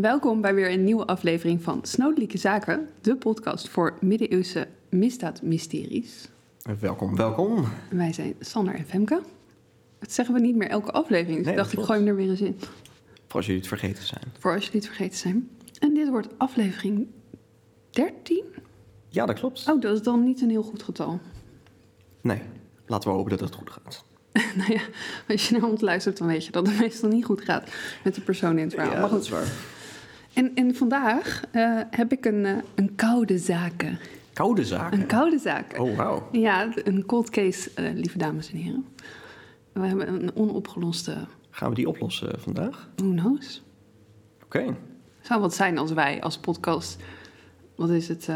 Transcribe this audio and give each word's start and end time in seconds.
Welkom 0.00 0.40
bij 0.40 0.54
weer 0.54 0.70
een 0.72 0.84
nieuwe 0.84 1.06
aflevering 1.06 1.62
van 1.62 1.78
Snodelijke 1.82 2.38
Zaken, 2.38 2.88
de 3.00 3.16
podcast 3.16 3.68
voor 3.68 3.94
middeleeuwse 4.00 4.68
misdaadmysteries. 4.88 6.28
Welkom, 6.80 7.16
welkom. 7.16 7.68
Wij 7.90 8.12
zijn 8.12 8.34
Sander 8.40 8.74
en 8.74 8.84
Femke. 8.84 9.22
Dat 9.98 10.12
zeggen 10.12 10.34
we 10.34 10.40
niet 10.40 10.56
meer 10.56 10.68
elke 10.68 10.92
aflevering, 10.92 11.36
dus 11.36 11.46
Nee, 11.46 11.56
dacht 11.56 11.70
dat 11.70 11.80
ik 11.80 11.86
gooi 11.86 11.98
hem 11.98 12.08
er 12.08 12.16
weer 12.16 12.30
eens 12.30 12.40
in. 12.40 12.56
Voor 13.26 13.36
als 13.36 13.46
jullie 13.46 13.60
het 13.60 13.68
vergeten 13.68 14.02
zijn. 14.06 14.22
Voor 14.38 14.54
als 14.54 14.64
jullie 14.64 14.80
het 14.80 14.88
vergeten 14.88 15.18
zijn. 15.18 15.48
En 15.78 15.94
dit 15.94 16.08
wordt 16.08 16.28
aflevering 16.36 17.06
13? 17.90 18.44
Ja, 19.08 19.26
dat 19.26 19.38
klopt. 19.38 19.68
Oh, 19.68 19.80
dat 19.80 19.94
is 19.94 20.02
dan 20.02 20.24
niet 20.24 20.40
een 20.40 20.50
heel 20.50 20.62
goed 20.62 20.82
getal. 20.82 21.20
Nee, 22.20 22.40
laten 22.86 23.10
we 23.10 23.16
hopen 23.16 23.30
dat 23.30 23.40
het 23.40 23.54
goed 23.54 23.70
gaat. 23.70 24.04
nou 24.58 24.72
ja, 24.72 24.80
als 25.28 25.48
je 25.48 25.58
naar 25.58 25.70
ons 25.70 25.80
luistert, 25.80 26.18
dan 26.18 26.26
weet 26.26 26.44
je 26.44 26.52
dat 26.52 26.66
het 26.66 26.78
meestal 26.78 27.08
niet 27.08 27.24
goed 27.24 27.40
gaat 27.40 27.70
met 28.04 28.14
de 28.14 28.20
persoon 28.20 28.58
in 28.58 28.64
het 28.64 28.74
verhaal. 28.74 28.92
ja, 28.92 29.00
maar 29.00 29.10
dat 29.10 29.18
goed. 29.18 29.26
is 29.26 29.32
waar. 29.32 29.76
En, 30.38 30.54
en 30.54 30.74
vandaag 30.74 31.42
eh, 31.50 31.80
heb 31.90 32.12
ik 32.12 32.24
een, 32.24 32.46
eh, 32.46 32.56
een 32.74 32.94
koude 32.94 33.38
zaken. 33.38 33.98
Koude 34.32 34.64
zaken. 34.64 35.00
Een 35.00 35.06
koude 35.06 35.38
zaak. 35.38 35.78
Oh, 35.78 35.96
wauw. 35.96 36.28
Ja, 36.32 36.68
een 36.84 37.06
cold 37.06 37.30
case, 37.30 37.70
eh, 37.74 37.94
lieve 37.94 38.18
dames 38.18 38.50
en 38.52 38.58
heren. 38.58 38.86
We 39.72 39.86
hebben 39.86 40.12
een 40.12 40.36
onopgeloste, 40.36 41.16
Gaan 41.50 41.68
we 41.68 41.74
die 41.74 41.88
oplossen 41.88 42.40
vandaag? 42.40 42.88
who 42.96 43.10
knows. 43.10 43.62
Oké. 44.44 44.76
Zou 45.20 45.40
wat 45.40 45.54
zijn 45.54 45.78
als 45.78 45.92
wij 45.92 46.20
als 46.20 46.38
podcast, 46.38 47.02
wat 47.76 47.90
is 47.90 48.08
het, 48.08 48.28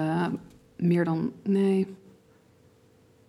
meer 0.77 1.05
dan, 1.05 1.33
nee, 1.43 1.87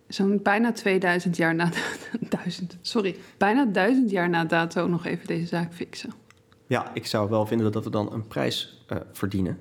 zo'n 0.08 0.40
bijna 0.42 0.72
2000 0.72 1.36
jaar 1.36 1.54
na, 1.54 1.68
duizend, 2.36 2.76
sorry, 2.80 3.16
bijna 3.36 3.64
duizend 3.64 4.10
jaar 4.10 4.28
na 4.28 4.44
dato 4.44 4.88
nog 4.88 5.04
even 5.06 5.26
deze 5.26 5.46
zaak 5.46 5.74
fixen. 5.74 6.23
Ja, 6.66 6.94
ik 6.94 7.06
zou 7.06 7.30
wel 7.30 7.46
vinden 7.46 7.72
dat 7.72 7.84
we 7.84 7.90
dan 7.90 8.12
een 8.12 8.26
prijs 8.26 8.84
eh, 8.86 8.96
verdienen. 9.12 9.58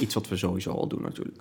Iets 0.00 0.14
wat 0.14 0.28
we 0.28 0.36
sowieso 0.36 0.70
al 0.70 0.88
doen 0.88 1.02
natuurlijk. 1.02 1.38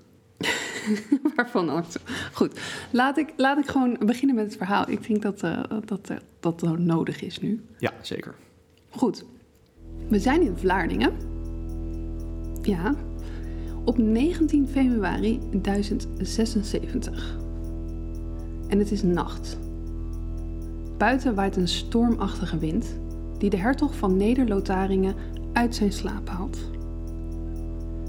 Waarvan 1.35 1.69
ook. 1.69 1.85
Goed, 2.33 2.59
laat 2.91 3.17
ik, 3.17 3.33
laat 3.37 3.57
ik 3.57 3.67
gewoon 3.67 3.97
beginnen 4.05 4.35
met 4.35 4.45
het 4.45 4.57
verhaal. 4.57 4.89
Ik 4.89 5.07
denk 5.07 5.21
dat 5.21 5.43
eh, 5.43 5.63
dat, 5.85 6.09
eh, 6.09 6.17
dat 6.39 6.59
dat 6.59 6.77
nodig 6.77 7.21
is 7.21 7.39
nu. 7.39 7.65
Ja, 7.77 7.93
zeker. 8.01 8.35
Goed, 8.89 9.25
we 10.09 10.19
zijn 10.19 10.41
in 10.41 10.57
Vlaardingen. 10.57 11.13
Ja, 12.61 12.95
op 13.85 13.97
19 13.97 14.67
februari 14.67 15.39
1076. 15.51 17.37
En 18.67 18.79
het 18.79 18.91
is 18.91 19.03
nacht. 19.03 19.57
Buiten 20.97 21.35
waait 21.35 21.55
een 21.55 21.67
stormachtige 21.67 22.57
wind 22.57 22.95
die 23.44 23.52
de 23.52 23.58
hertog 23.58 23.95
van 23.95 24.17
Neder-Lotharingen 24.17 25.16
uit 25.53 25.75
zijn 25.75 25.91
slaap 25.91 26.30
haalt. 26.30 26.58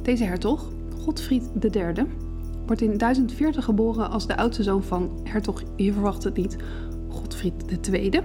Deze 0.03 0.25
hertog, 0.25 0.71
Godfried 1.05 1.51
III, 1.61 2.07
wordt 2.67 2.81
in 2.81 2.99
1040 2.99 3.65
geboren 3.65 4.11
als 4.11 4.27
de 4.27 4.37
oudste 4.37 4.63
zoon 4.63 4.83
van 4.83 5.11
hertog, 5.25 5.63
je 5.77 5.93
verwacht 5.93 6.25
het 6.25 6.37
niet, 6.37 6.57
Godfried 7.09 7.89
II. 7.91 8.21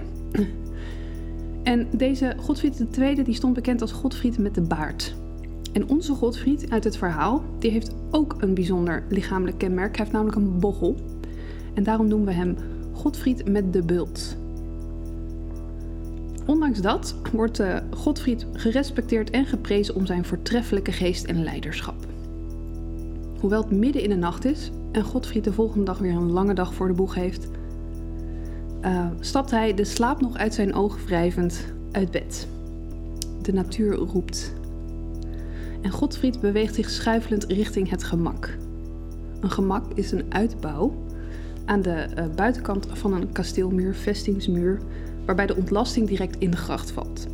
En 1.62 1.88
deze 1.96 2.34
Godfried 2.40 2.98
II 2.98 3.22
die 3.22 3.34
stond 3.34 3.54
bekend 3.54 3.80
als 3.80 3.92
Godfried 3.92 4.38
met 4.38 4.54
de 4.54 4.62
baard. 4.62 5.14
En 5.72 5.88
onze 5.88 6.14
Godfried 6.14 6.70
uit 6.70 6.84
het 6.84 6.96
verhaal, 6.96 7.42
die 7.58 7.70
heeft 7.70 7.94
ook 8.10 8.34
een 8.38 8.54
bijzonder 8.54 9.04
lichamelijk 9.08 9.58
kenmerk. 9.58 9.96
Hij 9.96 10.04
heeft 10.04 10.12
namelijk 10.16 10.36
een 10.36 10.58
bochel. 10.58 10.96
En 11.74 11.82
daarom 11.82 12.08
noemen 12.08 12.26
we 12.26 12.34
hem 12.34 12.56
Godfried 12.92 13.48
met 13.48 13.72
de 13.72 13.82
bult. 13.82 14.39
Ondanks 16.50 16.80
dat 16.80 17.14
wordt 17.32 17.58
eh, 17.58 17.76
Godfried 17.90 18.46
gerespecteerd 18.52 19.30
en 19.30 19.46
geprezen 19.46 19.94
om 19.94 20.06
zijn 20.06 20.24
voortreffelijke 20.24 20.92
geest 20.92 21.24
en 21.24 21.42
leiderschap. 21.42 22.06
Hoewel 23.40 23.62
het 23.62 23.70
midden 23.70 24.02
in 24.02 24.10
de 24.10 24.16
nacht 24.16 24.44
is 24.44 24.70
en 24.92 25.02
Godfried 25.02 25.44
de 25.44 25.52
volgende 25.52 25.84
dag 25.84 25.98
weer 25.98 26.12
een 26.12 26.30
lange 26.30 26.54
dag 26.54 26.74
voor 26.74 26.88
de 26.88 26.94
boeg 26.94 27.14
heeft, 27.14 27.48
eh, 28.80 29.06
stapt 29.20 29.50
hij 29.50 29.74
de 29.74 29.84
slaap 29.84 30.20
nog 30.20 30.36
uit 30.36 30.54
zijn 30.54 30.74
ogen 30.74 31.06
wrijvend 31.06 31.64
uit 31.92 32.10
bed. 32.10 32.48
De 33.42 33.52
natuur 33.52 33.94
roept. 33.94 34.52
En 35.80 35.90
Godfried 35.90 36.40
beweegt 36.40 36.74
zich 36.74 36.90
schuifelend 36.90 37.44
richting 37.44 37.90
het 37.90 38.04
gemak. 38.04 38.56
Een 39.40 39.50
gemak 39.50 39.84
is 39.94 40.12
een 40.12 40.24
uitbouw 40.28 40.94
aan 41.64 41.82
de 41.82 41.90
eh, 41.90 42.24
buitenkant 42.36 42.86
van 42.92 43.12
een 43.12 43.32
kasteelmuur, 43.32 43.94
vestingsmuur, 43.94 44.80
waarbij 45.30 45.54
de 45.54 45.60
ontlasting 45.60 46.08
direct 46.08 46.36
in 46.38 46.50
de 46.50 46.56
gracht 46.56 46.90
valt. 46.90 47.26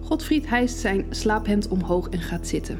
Godfried 0.00 0.48
hijst 0.48 0.78
zijn 0.78 1.06
slaaphemd 1.10 1.68
omhoog 1.68 2.08
en 2.08 2.20
gaat 2.20 2.46
zitten. 2.46 2.78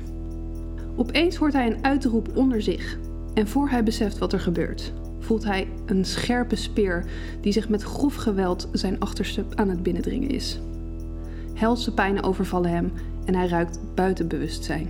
Opeens 0.96 1.36
hoort 1.36 1.52
hij 1.52 1.66
een 1.66 1.84
uitroep 1.84 2.36
onder 2.36 2.62
zich. 2.62 2.98
En 3.34 3.48
voor 3.48 3.68
hij 3.68 3.82
beseft 3.82 4.18
wat 4.18 4.32
er 4.32 4.40
gebeurt, 4.40 4.92
voelt 5.18 5.44
hij 5.44 5.68
een 5.86 6.04
scherpe 6.04 6.56
speer 6.56 7.04
die 7.40 7.52
zich 7.52 7.68
met 7.68 7.82
grof 7.82 8.14
geweld 8.14 8.68
zijn 8.72 9.00
achterste 9.00 9.44
aan 9.54 9.68
het 9.68 9.82
binnendringen 9.82 10.30
is. 10.30 10.60
Helse 11.54 11.94
pijnen 11.94 12.22
overvallen 12.22 12.70
hem 12.70 12.92
en 13.24 13.34
hij 13.34 13.48
ruikt 13.48 13.78
buiten 13.94 14.28
bewustzijn. 14.28 14.88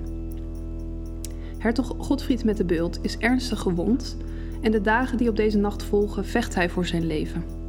Hertog 1.58 1.94
Godfried 1.98 2.44
met 2.44 2.56
de 2.56 2.64
beult 2.64 2.98
is 3.02 3.18
ernstig 3.18 3.60
gewond 3.60 4.16
en 4.60 4.72
de 4.72 4.80
dagen 4.80 5.18
die 5.18 5.28
op 5.28 5.36
deze 5.36 5.58
nacht 5.58 5.82
volgen 5.82 6.24
vecht 6.24 6.54
hij 6.54 6.68
voor 6.70 6.86
zijn 6.86 7.06
leven. 7.06 7.66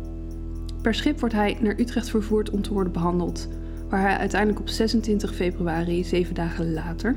Per 0.82 0.94
schip 0.96 1.20
wordt 1.20 1.36
hij 1.36 1.58
naar 1.62 1.80
Utrecht 1.80 2.10
vervoerd 2.10 2.50
om 2.50 2.62
te 2.62 2.74
worden 2.74 2.94
behandeld, 2.94 3.48
waar 3.90 4.02
hij 4.02 4.18
uiteindelijk 4.18 4.60
op 4.60 4.68
26 4.70 5.36
februari, 5.36 6.04
zeven 6.04 6.36
dagen 6.36 6.74
later, 6.74 7.16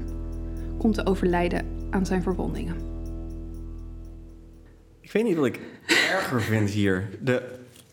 komt 0.79 0.95
te 0.95 1.07
overlijden 1.07 1.67
aan 1.91 2.07
zijn 2.07 2.23
verwondingen. 2.23 2.75
Ik 5.01 5.13
weet 5.13 5.25
niet 5.25 5.37
wat 5.37 5.47
ik 5.47 5.61
erger 6.13 6.43
vind 6.43 6.71
hier. 6.71 7.09
De, 7.21 7.43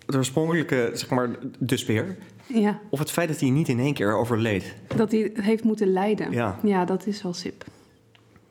de 0.06 0.18
oorspronkelijke, 0.18 0.90
zeg 0.94 1.10
maar, 1.10 1.30
de 1.60 1.78
speer. 1.78 2.18
Ja, 2.48 2.80
Of 2.90 3.00
het 3.00 3.12
feit 3.12 3.28
dat 3.28 3.40
hij 3.40 3.50
niet 3.50 3.68
in 3.68 3.80
één 3.80 3.94
keer 3.94 4.16
overleed. 4.16 4.76
dat 4.96 5.12
hij 5.12 5.32
heeft 5.34 5.64
moeten 5.64 5.92
lijden. 5.92 6.32
Ja. 6.32 6.60
ja 6.64 6.86
dat 6.86 7.08
is 7.08 7.24
wel 7.24 7.34
sip. 7.34 7.64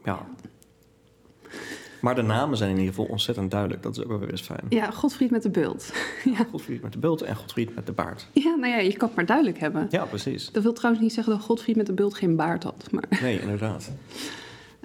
Ja. 0.04 0.26
Maar 2.00 2.14
de 2.14 2.22
namen 2.22 2.56
zijn 2.56 2.70
in 2.70 2.76
ieder 2.78 2.94
geval 2.94 3.10
ontzettend 3.10 3.50
duidelijk. 3.50 3.82
Dat 3.82 3.96
is 3.96 4.02
ook 4.02 4.08
wel 4.08 4.18
weer 4.18 4.30
eens 4.30 4.40
fijn. 4.42 4.60
Ja, 4.68 4.90
Godfried 4.90 5.30
met 5.30 5.42
de 5.42 5.50
bult. 5.50 5.92
Ja. 6.24 6.46
Godfried 6.50 6.82
met 6.82 6.92
de 6.92 6.98
bult 6.98 7.22
en 7.22 7.36
Godfried 7.36 7.74
met 7.74 7.86
de 7.86 7.92
baard. 7.92 8.26
ja, 8.32 8.54
nou 8.54 8.72
ja, 8.72 8.78
je 8.78 8.96
kan 8.96 9.06
het 9.08 9.16
maar 9.16 9.26
duidelijk 9.26 9.58
hebben. 9.58 9.86
Ja, 9.90 10.04
precies. 10.04 10.50
Dat 10.52 10.62
wil 10.62 10.72
trouwens 10.72 11.04
niet 11.04 11.12
zeggen 11.14 11.32
dat 11.32 11.42
Godfried 11.42 11.76
met 11.76 11.86
de 11.86 11.92
bult 11.92 12.14
geen 12.14 12.36
baard 12.36 12.62
had. 12.62 12.88
Maar 12.90 13.04
Nee, 13.22 13.40
inderdaad. 13.40 13.90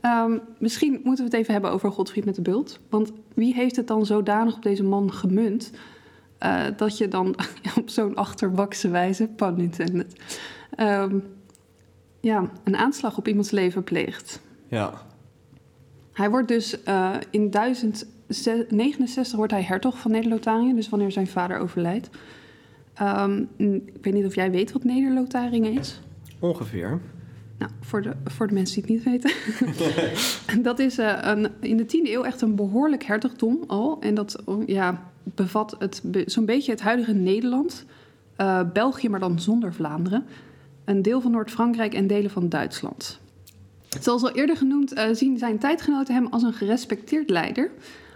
ehm, 0.01 0.37
misschien 0.59 0.91
moeten 1.03 1.25
we 1.25 1.31
het 1.31 1.39
even 1.39 1.53
hebben 1.53 1.71
over 1.71 1.91
Godfried 1.91 2.25
met 2.25 2.35
de 2.35 2.41
bult. 2.41 2.79
Want 2.89 3.11
wie 3.33 3.53
heeft 3.53 3.75
het 3.75 3.87
dan 3.87 4.05
zodanig 4.05 4.55
op 4.55 4.63
deze 4.63 4.83
man 4.83 5.13
gemunt... 5.13 5.71
eh, 6.37 6.63
dat 6.77 6.97
je 6.97 7.07
dan 7.07 7.35
op 7.79 7.89
zo'n 7.89 8.15
achterbakse 8.15 8.89
wijze, 8.89 9.27
pun 9.27 9.57
intended... 9.59 10.15
ehm, 10.75 11.19
ja, 12.19 12.49
een 12.63 12.75
aanslag 12.77 13.17
op 13.17 13.27
iemands 13.27 13.51
leven 13.51 13.83
pleegt. 13.83 14.41
Ja. 14.67 15.09
Hij 16.13 16.29
wordt 16.29 16.47
dus 16.47 16.83
eh, 16.83 17.15
in 17.29 17.49
1069 17.49 19.35
wordt 19.35 19.51
hij 19.51 19.63
hertog 19.63 19.99
van 19.99 20.11
Neder-Lotharingen, 20.11 20.75
dus 20.75 20.89
wanneer 20.89 21.11
zijn 21.11 21.27
vader 21.27 21.57
overlijdt. 21.57 22.09
Ehm, 22.93 23.43
ik 23.57 23.97
weet 24.01 24.13
niet 24.13 24.25
of 24.25 24.35
jij 24.35 24.51
weet 24.51 24.71
wat 24.71 24.83
Neder-Lotharingen 24.83 25.73
is. 25.73 26.01
Ongeveer. 26.39 26.99
Nou, 27.57 27.71
voor 27.81 28.01
de, 28.01 28.13
voor 28.25 28.47
de 28.47 28.53
mensen 28.53 28.81
die 28.81 28.95
het 28.95 29.05
niet 29.05 29.23
weten. 29.23 30.61
dat 30.69 30.79
is 30.79 30.97
eh, 30.97 31.17
een, 31.21 31.47
in 31.59 31.77
de 31.77 31.83
10e 31.85 32.09
eeuw 32.09 32.23
echt 32.23 32.41
een 32.41 32.55
behoorlijk 32.55 33.03
hertogdom 33.03 33.63
al. 33.67 33.97
En 33.99 34.13
dat 34.13 34.41
oh, 34.45 34.67
ja, 34.67 35.11
bevat 35.23 35.75
het, 35.79 36.01
zo'n 36.25 36.45
beetje 36.45 36.71
het 36.71 36.81
huidige 36.81 37.13
Nederland. 37.13 37.85
eh, 38.35 38.61
België, 38.73 39.09
maar 39.09 39.19
dan 39.19 39.39
zonder 39.39 39.73
Vlaanderen. 39.73 40.25
Een 40.85 41.01
deel 41.01 41.21
van 41.21 41.31
Noord-Frankrijk 41.31 41.93
en 41.93 42.07
delen 42.07 42.31
van 42.31 42.49
Duitsland. 42.49 43.20
Zoals 43.99 44.23
al 44.23 44.31
eerder 44.31 44.57
genoemd, 44.57 44.93
eh, 44.93 45.05
zien 45.11 45.37
zijn 45.37 45.59
tijdgenoten 45.59 46.13
hem 46.13 46.27
als 46.27 46.43
een 46.43 46.53
gerespecteerd 46.53 47.29
leider. 47.29 47.71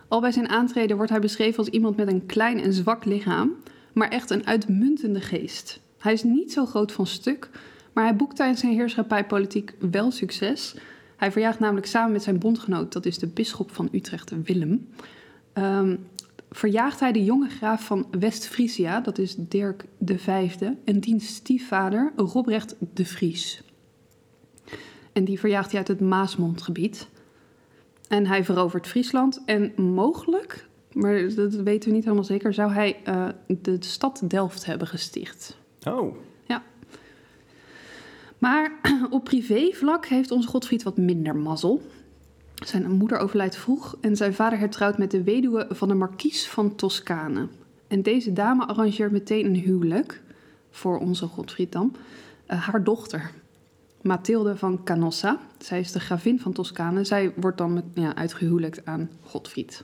Al 0.07 0.21
bij 0.21 0.31
zijn 0.31 0.49
aantreden 0.49 0.95
wordt 0.95 1.11
hij 1.11 1.19
beschreven 1.19 1.57
als 1.57 1.67
iemand 1.67 1.97
met 1.97 2.07
een 2.07 2.25
klein 2.25 2.61
en 2.61 2.73
zwak 2.73 3.05
lichaam, 3.05 3.55
maar 3.93 4.09
echt 4.09 4.29
een 4.29 4.47
uitmuntende 4.47 5.21
geest. 5.21 5.79
Hij 5.97 6.13
is 6.13 6.23
niet 6.23 6.51
zo 6.51 6.65
groot 6.65 6.91
van 6.91 7.07
stuk, 7.07 7.49
maar 7.93 8.03
hij 8.03 8.15
boekt 8.15 8.35
tijdens 8.35 8.59
zijn 8.59 8.73
heerschappijpolitiek 8.73 9.73
wel 9.91 10.11
succes. 10.11 10.75
Hij 11.15 11.31
verjaagt 11.31 11.59
namelijk 11.59 11.87
samen 11.87 12.11
met 12.11 12.23
zijn 12.23 12.39
bondgenoot, 12.39 12.93
dat 12.93 13.05
is 13.05 13.17
de 13.17 13.27
bisschop 13.27 13.71
van 13.71 13.89
Utrecht, 13.91 14.31
Willem, 14.43 14.89
ehm, 15.53 15.95
verjaagt 16.51 16.99
hij 16.99 17.11
de 17.11 17.23
jonge 17.23 17.49
graaf 17.49 17.85
van 17.85 18.07
West-Friesia, 18.19 18.99
dat 18.99 19.17
is 19.17 19.35
Dirk 19.37 19.85
V, 20.05 20.57
en 20.85 20.99
diens 20.99 21.27
stiefvader 21.27 22.11
Robrecht 22.15 22.75
de 22.93 23.05
Vries. 23.05 23.64
En 25.15 25.23
die 25.23 25.39
verjaagt 25.39 25.69
hij 25.69 25.79
uit 25.79 25.87
het 25.87 25.99
Maasmondgebied. 25.99 27.07
En 28.07 28.25
hij 28.25 28.43
verovert 28.43 28.87
Friesland 28.87 29.41
en 29.45 29.73
mogelijk, 29.93 30.67
maar 30.91 31.35
dat 31.35 31.53
weten 31.55 31.89
we 31.89 31.95
niet 31.95 32.03
helemaal 32.03 32.23
zeker, 32.25 32.53
zou 32.53 32.71
hij 32.71 32.97
eh, 33.03 33.27
de 33.47 33.77
stad 33.79 34.21
Delft 34.27 34.65
hebben 34.65 34.87
gesticht. 34.87 35.57
Oh, 35.87 36.15
Ja. 36.47 36.63
Maar 38.37 38.79
op 39.09 39.23
privévlak 39.23 40.05
heeft 40.05 40.31
onze 40.31 40.47
Godfried 40.47 40.83
wat 40.83 40.97
minder 40.97 41.35
mazzel. 41.35 41.81
Zijn 42.65 42.91
moeder 42.91 43.17
overlijdt 43.17 43.57
vroeg 43.57 43.97
en 44.01 44.15
zijn 44.15 44.33
vader 44.33 44.59
hertrouwt 44.59 44.97
met 44.97 45.11
de 45.11 45.23
weduwe 45.23 45.67
van 45.69 45.87
de 45.87 45.93
markies 45.93 46.47
van 46.47 46.75
Toscane. 46.75 47.47
En 47.87 48.01
deze 48.01 48.33
dame 48.33 48.65
arrangeert 48.65 49.11
meteen 49.11 49.45
een 49.45 49.55
huwelijk 49.55 50.21
voor 50.71 50.97
onze 50.99 51.25
Godfried 51.27 51.71
dan. 51.71 51.95
eh, 52.45 52.67
haar 52.67 52.83
dochter, 52.83 53.31
Mathilde 54.05 54.57
van 54.57 54.83
Canossa. 54.83 55.39
Zij 55.59 55.79
is 55.79 55.91
de 55.91 55.99
gravin 55.99 56.39
van 56.39 56.53
Toscane. 56.53 57.03
Zij 57.03 57.33
wordt 57.35 57.57
dan 57.57 57.73
met, 57.73 57.83
ja, 57.93 58.15
aan 58.83 59.09
Godfried. 59.23 59.83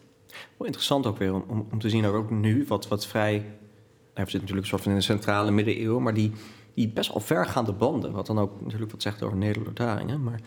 Wel 0.58 0.66
interessant 0.66 1.06
ook 1.06 1.18
weer 1.18 1.34
om, 1.34 1.68
om, 1.72 1.80
te 1.80 1.90
zien 1.90 2.06
ook 2.06 2.30
nu 2.30 2.66
wat, 2.68 2.88
wat 2.88 3.08
vrij... 3.08 3.34
nou, 3.34 3.46
We 4.14 4.22
zitten 4.22 4.40
natuurlijk 4.40 4.62
een 4.62 4.70
soort 4.70 4.82
van 4.82 4.92
in 4.92 4.98
de 4.98 5.04
centrale 5.04 5.52
middeleeuwen, 5.52 6.04
maar 6.04 6.14
die, 6.14 6.32
die 6.74 6.90
best 6.90 7.14
wel 7.14 7.22
vergaande 7.22 7.74
banden. 7.74 8.12
Wat 8.12 8.26
dan 8.26 8.40
ook 8.40 8.62
natuurlijk 8.62 8.92
wat 8.92 9.02
zegt 9.02 9.24
over 9.24 9.38
Nederlanderingen. 9.38 10.24
Maar 10.24 10.40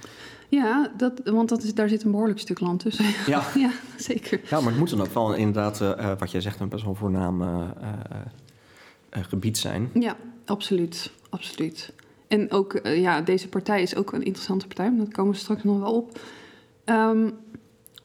Ja, 0.49 0.93
dat, 0.97 1.21
want 1.25 1.49
dat 1.49 1.63
is, 1.63 1.75
daar 1.75 1.89
zit 1.89 2.05
een 2.05 2.11
behoorlijk 2.11 2.41
stuk 2.41 2.61
land 2.61 2.81
tussen. 2.81 3.05
ja, 3.33 3.45
ja, 3.55 3.71
zeker. 3.97 4.41
ja, 4.49 4.61
maar 4.61 4.71
het 4.71 4.79
moet 4.79 4.91
dan 4.91 5.01
ook 5.01 5.15
wel 5.15 5.35
inderdaad, 5.35 5.81
eh, 5.81 6.11
eh, 6.11 6.19
wat 6.19 6.31
jij 6.31 6.41
zegt, 6.41 6.61
een 6.61 6.69
best 6.69 6.85
wel 6.85 6.95
voornaam 6.95 7.43
eh, 7.43 7.59
gebied 9.11 9.59
zijn. 9.59 9.91
Ja, 9.95 10.17
absoluut. 10.45 11.11
absoluut. 11.31 11.93
En 12.35 12.51
ook, 12.51 12.75
eh, 12.75 13.01
ja, 13.01 13.21
deze 13.21 13.49
partij 13.49 13.83
is 13.83 13.97
ook 13.97 14.13
een 14.13 14.25
interessante 14.25 14.67
partij. 14.67 14.91
maar 14.91 15.05
Daar 15.05 15.15
komen 15.15 15.33
we 15.33 15.39
straks 15.39 15.63
nog 15.63 15.79
wel 15.79 15.93
op. 15.93 16.19
Ehm, 16.85 17.31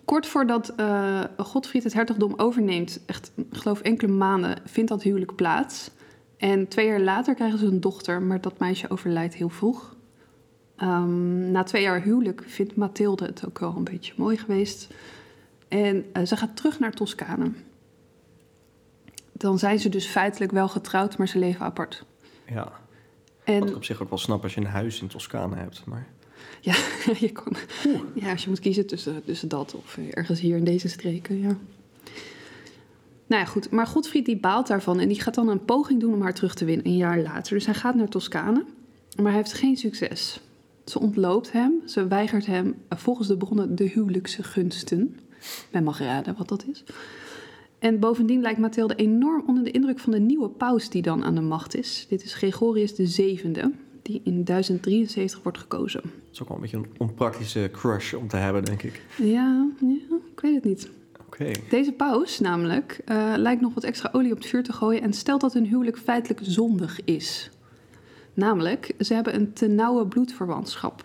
kort 0.05 0.27
voordat 0.27 0.69
eh, 0.69 1.23
Godfried 1.37 1.83
het 1.83 1.93
hertogdom 1.93 2.33
overneemt, 2.37 2.99
echt, 3.05 3.31
geloof 3.51 3.81
enkele 3.81 4.11
maanden, 4.11 4.57
vindt 4.65 4.89
dat 4.89 5.03
huwelijk 5.03 5.35
plaats. 5.35 5.91
En 6.37 6.67
twee 6.67 6.85
jaar 6.87 6.99
later 6.99 7.35
krijgen 7.35 7.59
ze 7.59 7.65
een 7.65 7.81
dochter, 7.81 8.21
maar 8.21 8.41
dat 8.41 8.59
meisje 8.59 8.89
overlijdt 8.89 9.33
heel 9.33 9.49
vroeg. 9.49 9.95
Ehm, 10.75 11.51
na 11.51 11.63
twee 11.63 11.81
jaar 11.81 12.01
huwelijk 12.01 12.43
vindt 12.45 12.75
Mathilde 12.75 13.25
het 13.25 13.45
ook 13.47 13.59
wel 13.59 13.73
een 13.75 13.83
beetje 13.83 14.13
mooi 14.17 14.37
geweest. 14.37 14.87
En 15.67 16.05
eh, 16.13 16.25
ze 16.25 16.37
gaat 16.37 16.55
terug 16.55 16.79
naar 16.79 16.91
Toscane. 16.91 17.51
Dan 19.31 19.59
zijn 19.59 19.79
ze 19.79 19.89
dus 19.89 20.05
feitelijk 20.05 20.51
wel 20.51 20.67
getrouwd, 20.67 21.17
maar 21.17 21.27
ze 21.27 21.39
leven 21.39 21.65
apart. 21.65 22.05
Ja, 22.47 22.71
En 23.53 23.59
wat 23.59 23.69
ik 23.69 23.75
op 23.75 23.83
zich 23.83 24.01
ook 24.01 24.09
wel 24.09 24.17
snap 24.17 24.43
als 24.43 24.53
je 24.53 24.59
een 24.59 24.67
huis 24.67 25.01
in 25.01 25.07
Toscane 25.07 25.55
hebt. 25.55 25.85
Maar 25.85 26.07
ja, 26.61 26.75
je 27.19 27.29
kan, 27.31 27.55
ja, 28.13 28.31
als 28.31 28.43
je 28.43 28.49
moet 28.49 28.59
kiezen 28.59 28.87
tussen, 28.87 29.23
tussen 29.25 29.47
dat 29.47 29.75
of 29.75 29.97
ergens 30.11 30.39
hier 30.39 30.57
in 30.57 30.63
deze 30.63 30.87
streken, 30.87 31.39
ja. 31.39 31.57
Nou 33.27 33.41
ja, 33.41 33.45
goed. 33.45 33.71
Maar 33.71 33.87
Godfried 33.87 34.25
die 34.25 34.39
baalt 34.39 34.67
daarvan 34.67 34.99
en 34.99 35.07
die 35.07 35.21
gaat 35.21 35.33
dan 35.35 35.47
een 35.47 35.65
poging 35.65 35.99
doen 35.99 36.13
om 36.13 36.21
haar 36.21 36.33
terug 36.33 36.53
te 36.53 36.65
winnen 36.65 36.85
een 36.85 36.97
jaar 36.97 37.19
later. 37.19 37.53
Dus 37.53 37.65
hij 37.65 37.75
gaat 37.75 37.95
naar 37.95 38.07
Toscane, 38.07 38.65
maar 39.15 39.31
hij 39.31 39.41
heeft 39.41 39.53
geen 39.53 39.77
succes. 39.77 40.39
Ze 40.85 40.99
ontloopt 40.99 41.51
hem, 41.51 41.73
ze 41.85 42.07
weigert 42.07 42.45
hem 42.45 42.75
eh, 42.87 42.97
volgens 42.97 43.27
de 43.27 43.37
bronnen 43.37 43.75
de 43.75 43.83
huwelijkse 43.83 44.43
gunsten. 44.43 45.19
Men 45.71 45.83
mag 45.83 45.99
raden 45.99 46.35
wat 46.37 46.47
dat 46.47 46.65
is. 46.71 46.83
En 47.79 47.99
bovendien 47.99 48.41
lijkt 48.41 48.59
Mathilde 48.59 48.95
enorm 48.95 49.43
onder 49.47 49.63
de 49.63 49.71
indruk 49.71 49.99
van 49.99 50.11
de 50.11 50.19
nieuwe 50.19 50.49
paus 50.49 50.89
die 50.89 51.01
dan 51.01 51.23
aan 51.23 51.35
de 51.35 51.41
macht 51.41 51.75
is. 51.75 52.05
Dit 52.09 52.23
is 52.23 52.33
Gregorius 52.33 52.91
VII, 52.95 53.51
die 54.01 54.21
in 54.23 54.43
1073 54.43 55.43
wordt 55.43 55.57
gekozen. 55.57 56.01
het 56.01 56.31
is 56.31 56.41
ook 56.41 56.47
wel 56.47 56.57
een 56.57 56.63
beetje 56.63 56.77
een 56.77 56.91
onpraktische 56.97 57.69
crush 57.71 58.13
om 58.13 58.27
te 58.27 58.37
hebben, 58.37 58.65
denk 58.65 58.83
ik. 58.83 59.01
Ja, 59.17 59.25
ja 59.79 60.17
ik 60.33 60.39
weet 60.39 60.55
het 60.55 60.63
niet. 60.63 60.89
Deze 61.69 61.91
paus 61.91 62.39
namelijk 62.39 63.01
eh, 63.05 63.33
lijkt 63.35 63.61
nog 63.61 63.73
wat 63.73 63.83
extra 63.83 64.09
olie 64.11 64.31
op 64.31 64.37
het 64.37 64.47
vuur 64.47 64.63
te 64.63 64.73
gooien 64.73 65.01
en 65.01 65.13
stelt 65.13 65.41
dat 65.41 65.53
hun 65.53 65.65
huwelijk 65.65 65.97
feitelijk 65.97 66.39
zondig 66.43 67.03
is. 67.03 67.49
Namelijk, 68.33 68.93
ze 68.99 69.13
hebben 69.13 69.35
een 69.35 69.53
te 69.53 69.67
nauwe 69.67 70.07
bloedverwantschap. 70.07 71.03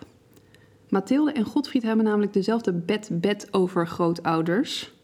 Mathilde 0.89 1.31
en 1.31 1.43
Godfried 1.43 1.83
hebben 1.83 2.05
namelijk 2.05 2.33
dezelfde 2.33 2.73
bed-bed 2.73 3.47
overgrootouders. 3.51 4.94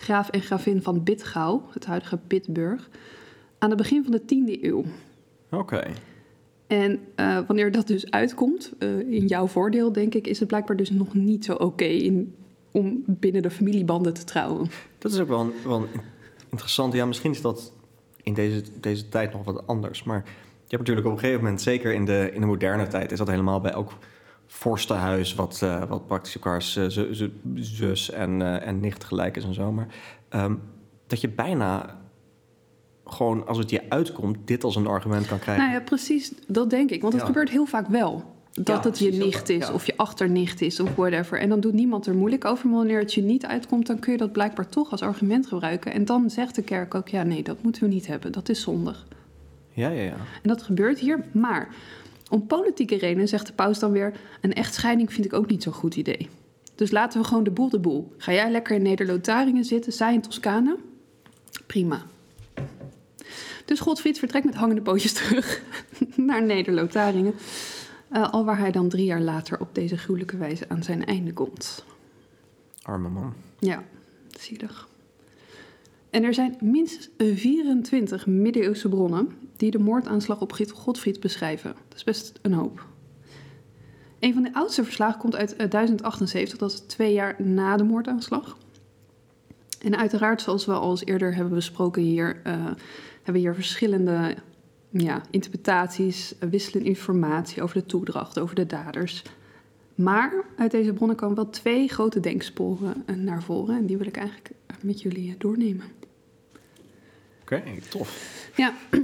Graaf 0.00 0.28
en 0.28 0.40
gravin 0.40 0.82
van 0.82 1.02
Bitgau, 1.02 1.60
het 1.72 1.86
huidige 1.86 2.18
Bitburg, 2.26 2.88
aan 3.58 3.68
het 3.68 3.78
begin 3.78 4.02
van 4.02 4.12
de 4.12 4.20
10e 4.20 4.62
eeuw. 4.62 4.84
Oké. 5.50 5.82
En 6.66 7.00
eh, 7.14 7.38
wanneer 7.46 7.72
dat 7.72 7.86
dus 7.86 8.10
uitkomt, 8.10 8.72
eh, 8.78 8.98
in 8.98 9.26
jouw 9.26 9.46
voordeel 9.46 9.92
denk 9.92 10.14
ik, 10.14 10.26
is 10.26 10.38
het 10.38 10.48
blijkbaar 10.48 10.76
dus 10.76 10.90
nog 10.90 11.14
niet 11.14 11.44
zo 11.44 11.52
oké 11.52 12.10
om 12.70 13.02
binnen 13.06 13.42
de 13.42 13.50
familiebanden 13.50 14.14
te 14.14 14.24
trouwen. 14.24 14.70
Dat 14.98 15.12
is 15.12 15.18
ook 15.18 15.28
wel, 15.28 15.40
een, 15.40 15.52
wel 15.64 15.76
een 15.76 16.00
interessant. 16.50 16.92
Ja, 16.92 17.06
misschien 17.06 17.30
is 17.30 17.40
dat 17.40 17.72
in 18.22 18.34
deze, 18.34 18.62
deze 18.80 19.08
tijd 19.08 19.32
nog 19.32 19.44
wat 19.44 19.66
anders. 19.66 20.02
Maar 20.02 20.22
je 20.24 20.76
hebt 20.76 20.78
natuurlijk 20.78 21.06
op 21.06 21.12
een 21.12 21.18
gegeven 21.18 21.42
moment, 21.42 21.60
zeker 21.60 21.92
in 21.92 22.04
de, 22.04 22.30
in 22.32 22.40
de 22.40 22.46
moderne 22.46 22.86
tijd, 22.86 23.12
is 23.12 23.18
dat 23.18 23.28
helemaal 23.28 23.60
bij 23.60 23.72
elk 23.72 23.92
vorstenhuis, 24.52 25.34
wat, 25.34 25.60
eh, 25.62 25.82
wat 25.88 26.06
praktisch 26.06 26.34
elkaars 26.34 26.72
zu- 26.88 27.30
zus 27.54 28.10
en, 28.10 28.42
eh, 28.42 28.66
en 28.68 28.80
nicht 28.80 29.04
gelijk 29.04 29.36
is 29.36 29.44
en 29.44 29.54
zo. 29.54 29.72
Maar 29.72 29.86
ehm, 30.28 30.54
dat 31.06 31.20
je 31.20 31.28
bijna 31.28 31.98
gewoon, 33.04 33.46
als 33.46 33.58
het 33.58 33.70
je 33.70 33.82
uitkomt, 33.88 34.36
dit 34.44 34.64
als 34.64 34.76
een 34.76 34.86
argument 34.86 35.26
kan 35.26 35.38
krijgen. 35.38 35.64
Nou 35.64 35.76
ja, 35.78 35.84
precies, 35.84 36.32
dat 36.46 36.70
denk 36.70 36.90
ik. 36.90 37.00
Want 37.00 37.12
het 37.12 37.22
Ja. 37.22 37.28
gebeurt 37.28 37.50
heel 37.50 37.66
vaak 37.66 37.86
wel. 37.88 38.24
Dat 38.52 38.66
Ja, 38.84 38.90
het 38.90 38.98
je 38.98 39.12
nicht 39.12 39.48
is, 39.48 39.66
ja. 39.66 39.72
of 39.72 39.86
je 39.86 39.96
achternicht 39.96 40.60
is, 40.60 40.80
of 40.80 40.94
whatever. 40.94 41.40
En 41.40 41.48
dan 41.48 41.60
doet 41.60 41.72
niemand 41.72 42.06
er 42.06 42.14
moeilijk 42.14 42.44
over. 42.44 42.68
Maar 42.68 42.76
wanneer 42.78 42.98
het 42.98 43.14
je 43.14 43.22
niet 43.22 43.46
uitkomt, 43.46 43.86
dan 43.86 43.98
kun 43.98 44.12
je 44.12 44.18
dat 44.18 44.32
blijkbaar 44.32 44.68
toch 44.68 44.90
als 44.90 45.02
argument 45.02 45.46
gebruiken. 45.46 45.92
En 45.92 46.04
dan 46.04 46.30
zegt 46.30 46.54
de 46.54 46.62
kerk 46.62 46.94
ook, 46.94 47.08
ja 47.08 47.22
nee, 47.22 47.42
dat 47.42 47.62
moeten 47.62 47.82
we 47.82 47.88
niet 47.88 48.06
hebben. 48.06 48.32
Dat 48.32 48.48
is 48.48 48.60
zondig. 48.60 49.06
Ja, 49.72 49.88
ja, 49.88 50.02
ja. 50.02 50.14
En 50.42 50.48
dat 50.48 50.62
gebeurt 50.62 50.98
hier. 50.98 51.24
Maar 51.32 51.68
om 52.30 52.46
politieke 52.46 52.96
redenen 52.96 53.28
zegt 53.28 53.46
de 53.46 53.52
paus 53.52 53.78
dan 53.78 53.92
weer... 53.92 54.12
een 54.40 54.52
echtscheiding 54.52 55.12
vind 55.12 55.26
ik 55.26 55.32
ook 55.32 55.46
niet 55.46 55.62
zo'n 55.62 55.72
goed 55.72 55.96
idee. 55.96 56.28
Dus 56.74 56.90
laten 56.90 57.20
we 57.20 57.26
gewoon 57.26 57.44
de 57.44 57.50
boel 57.50 57.68
de 57.68 57.78
boel. 57.78 58.12
Ga 58.16 58.32
jij 58.32 58.50
lekker 58.50 58.76
in 58.76 58.82
Neder-Lotharingen 58.82 59.64
zitten, 59.64 59.92
zij 59.92 60.14
in 60.14 60.20
Toscane? 60.20 60.76
Prima. 61.66 62.02
Dus 63.64 63.80
Godfried 63.80 64.18
vertrekt 64.18 64.44
met 64.44 64.54
hangende 64.54 64.82
pootjes 64.82 65.12
terug 65.12 65.62
naar 66.16 66.42
Neder-Lotharingen. 66.42 67.34
Uh, 68.12 68.30
al 68.30 68.44
waar 68.44 68.58
hij 68.58 68.70
dan 68.70 68.88
drie 68.88 69.04
jaar 69.04 69.20
later 69.20 69.60
op 69.60 69.74
deze 69.74 69.96
gruwelijke 69.98 70.36
wijze 70.36 70.64
aan 70.68 70.82
zijn 70.82 71.04
einde 71.04 71.32
komt. 71.32 71.84
Arme 72.82 73.08
man. 73.08 73.34
Ja, 73.58 73.84
zielig. 74.38 74.88
En 76.10 76.24
er 76.24 76.34
zijn 76.34 76.56
minstens 76.60 77.10
24 77.18 78.26
middeleeuwse 78.26 78.88
bronnen 78.88 79.28
die 79.56 79.70
de 79.70 79.78
moordaanslag 79.78 80.40
op 80.40 80.52
Godfried 80.72 81.20
beschrijven. 81.20 81.74
Dat 81.88 81.96
is 81.96 82.04
best 82.04 82.38
een 82.42 82.52
hoop. 82.52 82.86
Een 84.18 84.32
van 84.32 84.42
de 84.42 84.54
oudste 84.54 84.84
verslagen 84.84 85.20
komt 85.20 85.36
uit 85.36 85.56
eh, 85.56 85.70
1078, 85.70 86.58
dat 86.58 86.72
is 86.72 86.80
twee 86.80 87.12
jaar 87.12 87.42
na 87.42 87.76
de 87.76 87.84
moordaanslag. 87.84 88.58
En 89.82 89.96
uiteraard, 89.96 90.42
zoals 90.42 90.66
we 90.66 90.72
al 90.72 90.90
eens 90.90 91.04
eerder 91.04 91.34
hebben 91.34 91.54
besproken 91.54 92.02
hier, 92.02 92.40
uh, 92.46 92.52
hebben 93.14 93.32
we 93.32 93.38
hier 93.38 93.54
verschillende 93.54 94.34
ja, 94.90 95.22
interpretaties, 95.30 96.34
uh, 96.40 96.50
wisselende 96.50 96.88
informatie 96.88 97.62
over 97.62 97.76
de 97.76 97.86
toedracht, 97.86 98.38
over 98.38 98.54
de 98.54 98.66
daders. 98.66 99.22
Maar 99.94 100.44
uit 100.56 100.70
deze 100.70 100.92
bronnen 100.92 101.16
komen 101.16 101.36
wel 101.36 101.50
twee 101.50 101.88
grote 101.88 102.20
denksporen 102.20 103.04
naar 103.16 103.42
voren. 103.42 103.76
En 103.76 103.86
die 103.86 103.96
wil 103.96 104.06
ik 104.06 104.16
eigenlijk 104.16 104.50
met 104.82 105.02
jullie 105.02 105.34
doornemen. 105.38 105.99
Oké, 107.50 107.62
okay, 107.68 107.80
tof. 107.88 108.38
Ja, 108.56 108.74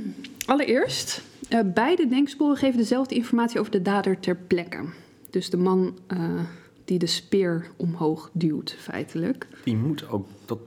allereerst, 0.47 1.23
uh, 1.51 1.61
beide 1.75 2.07
denksporen 2.07 2.57
geven 2.57 2.79
dezelfde 2.79 3.15
informatie 3.15 3.61
over 3.61 3.73
de 3.73 3.83
dader 3.83 4.21
ter 4.21 4.37
plekke. 4.37 4.85
Dus 5.31 5.51
de 5.51 5.57
man 5.57 5.99
uh, 6.13 6.41
die 6.85 6.99
de 6.99 7.07
speer 7.07 7.71
omhoog 7.77 8.31
duwt, 8.33 8.77
feitelijk. 8.79 9.47
Die 9.65 9.77
moet 9.77 10.09
ook, 10.09 10.27
dat, 10.45 10.59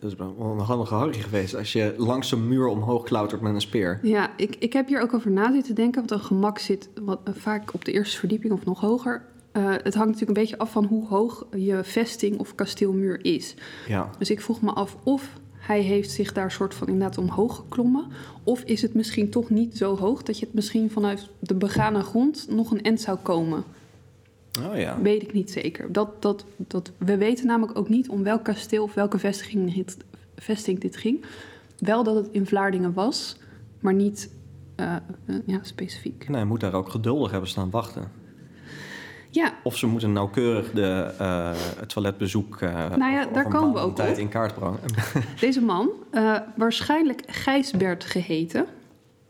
dat 0.00 0.10
is 0.10 0.14
wel 0.14 0.36
een 0.38 0.58
handige 0.58 0.94
Harry 0.94 1.20
geweest, 1.20 1.56
als 1.56 1.72
je 1.72 1.94
langs 1.96 2.32
een 2.32 2.48
muur 2.48 2.66
omhoog 2.66 3.04
klautert 3.04 3.40
met 3.40 3.54
een 3.54 3.60
speer. 3.60 3.98
Ja, 4.02 4.30
ik, 4.36 4.56
ik 4.58 4.72
heb 4.72 4.88
hier 4.88 5.00
ook 5.00 5.14
over 5.14 5.30
na 5.30 5.52
zitten 5.52 5.74
denken, 5.74 6.00
want 6.00 6.10
een 6.10 6.26
gemak 6.26 6.58
zit 6.58 6.88
wat, 7.02 7.20
uh, 7.28 7.34
vaak 7.34 7.74
op 7.74 7.84
de 7.84 7.92
eerste 7.92 8.18
verdieping 8.18 8.52
of 8.52 8.64
nog 8.64 8.80
hoger. 8.80 9.22
Uh, 9.52 9.64
het 9.68 9.94
hangt 9.94 10.10
natuurlijk 10.10 10.38
een 10.38 10.44
beetje 10.44 10.58
af 10.58 10.72
van 10.72 10.84
hoe 10.84 11.06
hoog 11.06 11.46
je 11.56 11.84
vesting 11.84 12.38
of 12.38 12.54
kasteelmuur 12.54 13.24
is. 13.24 13.54
Ja. 13.88 14.10
Dus 14.18 14.30
ik 14.30 14.40
vroeg 14.40 14.60
me 14.60 14.72
af 14.72 14.96
of 15.02 15.30
hij 15.70 15.80
heeft 15.80 16.10
zich 16.10 16.32
daar 16.32 16.50
soort 16.50 16.74
van 16.74 16.88
inderdaad 16.88 17.18
omhoog 17.18 17.56
geklommen. 17.56 18.04
Of 18.44 18.62
is 18.62 18.82
het 18.82 18.94
misschien 18.94 19.30
toch 19.30 19.50
niet 19.50 19.76
zo 19.76 19.96
hoog 19.96 20.22
dat 20.22 20.38
je 20.38 20.44
het 20.44 20.54
misschien 20.54 20.90
vanuit 20.90 21.28
de 21.38 21.54
begane 21.54 22.02
grond 22.02 22.46
nog 22.48 22.70
een 22.70 22.82
end 22.82 23.00
zou 23.00 23.18
komen? 23.18 23.64
Oh 24.68 24.76
ja. 24.76 25.00
Weet 25.02 25.22
ik 25.22 25.32
niet 25.32 25.50
zeker. 25.50 25.92
Dat, 25.92 26.22
dat, 26.22 26.44
dat, 26.56 26.92
we 26.98 27.16
weten 27.16 27.46
namelijk 27.46 27.78
ook 27.78 27.88
niet 27.88 28.08
om 28.08 28.22
welk 28.22 28.44
kasteel 28.44 28.82
of 28.82 28.94
welke 28.94 29.18
vestiging 29.18 29.74
dit, 29.74 29.96
vesting 30.36 30.80
dit 30.80 30.96
ging. 30.96 31.24
Wel 31.78 32.04
dat 32.04 32.14
het 32.14 32.28
in 32.30 32.46
Vlaardingen 32.46 32.92
was, 32.92 33.36
maar 33.80 33.94
niet 33.94 34.30
uh, 34.76 34.96
uh, 35.26 35.36
ja, 35.46 35.58
specifiek. 35.62 36.28
Nee, 36.28 36.36
hij 36.36 36.46
moet 36.46 36.60
daar 36.60 36.74
ook 36.74 36.88
geduldig 36.88 37.30
hebben 37.30 37.48
staan 37.48 37.70
wachten. 37.70 38.10
Ja. 39.30 39.52
Of 39.62 39.76
ze 39.76 39.86
moeten 39.86 40.12
nauwkeurig 40.12 40.70
de, 40.70 41.14
uh, 41.20 41.50
het 41.78 41.88
toiletbezoek 41.88 42.60
uh, 42.60 42.90
nou 42.96 43.12
ja, 43.12 43.26
daar 43.26 43.48
komen 43.48 43.72
we 43.72 43.78
ook 43.78 43.96
tijd 43.96 44.12
op. 44.12 44.18
in 44.18 44.28
kaart 44.28 44.54
brengen. 44.54 44.78
Deze 45.40 45.60
man, 45.60 45.90
uh, 46.12 46.38
waarschijnlijk 46.56 47.22
Gijsbert 47.26 48.04
geheten, 48.04 48.66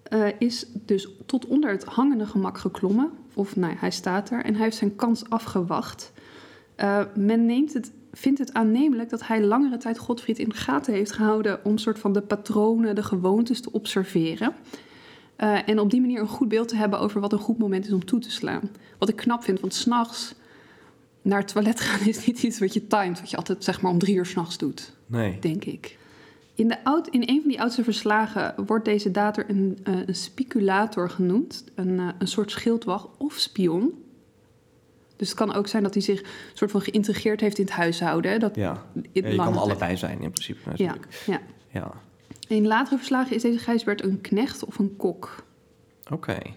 eh, 0.02 0.26
is 0.38 0.66
dus 0.72 1.08
tot 1.26 1.46
onder 1.46 1.70
het 1.70 1.84
hangende 1.84 2.26
gemak 2.26 2.58
geklommen. 2.58 3.10
Of 3.34 3.56
nou, 3.56 3.74
hij 3.76 3.90
staat 3.90 4.30
er 4.30 4.44
en 4.44 4.54
hij 4.54 4.62
heeft 4.62 4.76
zijn 4.76 4.96
kans 4.96 5.30
afgewacht. 5.30 6.12
Men 7.14 7.46
neemt 7.46 7.72
het, 7.72 7.92
vindt 8.12 8.38
het 8.38 8.52
aannemelijk 8.52 9.10
dat 9.10 9.26
hij 9.26 9.42
langere 9.42 9.76
tijd 9.76 9.98
Godfried 9.98 10.38
in 10.38 10.48
de 10.48 10.54
gaten 10.54 10.94
heeft 10.94 11.12
gehouden 11.12 11.64
om 11.64 11.78
soort 11.78 11.98
van 11.98 12.12
de 12.12 12.20
patronen, 12.20 12.94
de 12.94 13.02
gewoontes 13.02 13.60
te 13.60 13.72
observeren. 13.72 14.54
Uh, 15.42 15.68
en 15.68 15.78
op 15.78 15.90
die 15.90 16.00
manier 16.00 16.20
een 16.20 16.26
goed 16.26 16.48
beeld 16.48 16.68
te 16.68 16.76
hebben 16.76 16.98
over 16.98 17.20
wat 17.20 17.32
een 17.32 17.38
goed 17.38 17.58
moment 17.58 17.86
is 17.86 17.92
om 17.92 18.04
toe 18.04 18.20
te 18.20 18.30
slaan. 18.30 18.70
Wat 18.98 19.08
ik 19.08 19.16
knap 19.16 19.42
vind, 19.42 19.60
want 19.60 19.74
s'nachts 19.74 20.34
naar 21.22 21.38
het 21.38 21.48
toilet 21.48 21.80
gaan 21.86 22.08
is 22.08 22.26
niet 22.26 22.42
iets 22.42 22.58
wat 22.58 22.74
je 22.74 22.86
timed, 22.86 23.20
wat 23.20 23.30
je 23.30 23.36
altijd 23.36 23.64
zeg 23.64 23.80
maar 23.80 23.92
om 23.92 23.98
drie 23.98 24.16
uur 24.16 24.26
s'nachts 24.26 24.58
doet. 24.58 24.96
Nee. 25.06 25.38
Denk 25.38 25.64
ik. 25.64 25.98
In, 26.54 26.68
de 26.68 26.84
oud, 26.84 27.08
in 27.08 27.22
een 27.26 27.40
van 27.40 27.50
die 27.50 27.60
oudste 27.60 27.84
verslagen 27.84 28.54
wordt 28.66 28.84
deze 28.84 29.10
dater 29.10 29.50
een, 29.50 29.78
uh, 29.88 30.06
een 30.06 30.14
speculator 30.14 31.10
genoemd, 31.10 31.64
een, 31.74 31.88
uh, 31.88 32.08
een 32.18 32.28
soort 32.28 32.50
schildwacht 32.50 33.08
of 33.18 33.34
spion. 33.34 33.92
Dus 35.16 35.28
het 35.28 35.38
kan 35.38 35.54
ook 35.54 35.66
zijn 35.66 35.82
dat 35.82 35.94
hij 35.94 36.02
zich 36.02 36.22
soort 36.54 36.70
van 36.70 36.80
geïntegreerd 36.80 37.40
heeft 37.40 37.58
in 37.58 37.64
het 37.64 37.74
huishouden. 37.74 38.40
Dat 38.40 38.54
ja. 38.54 38.86
ja 38.94 39.02
je 39.12 39.36
kan 39.36 39.56
allebei 39.56 39.96
zijn 39.96 40.20
in 40.20 40.30
principe 40.30 40.68
natuurlijk. 40.68 41.06
Ja, 41.26 41.32
ja. 41.32 41.40
ja. 41.80 41.92
In 42.50 42.66
latere 42.66 42.96
verslagen 42.96 43.36
is 43.36 43.42
deze 43.42 43.58
Gijsbert 43.58 44.02
een 44.02 44.20
knecht 44.20 44.64
of 44.64 44.78
een 44.78 44.96
kok. 44.96 45.44
Oké. 46.04 46.14
Okay. 46.14 46.54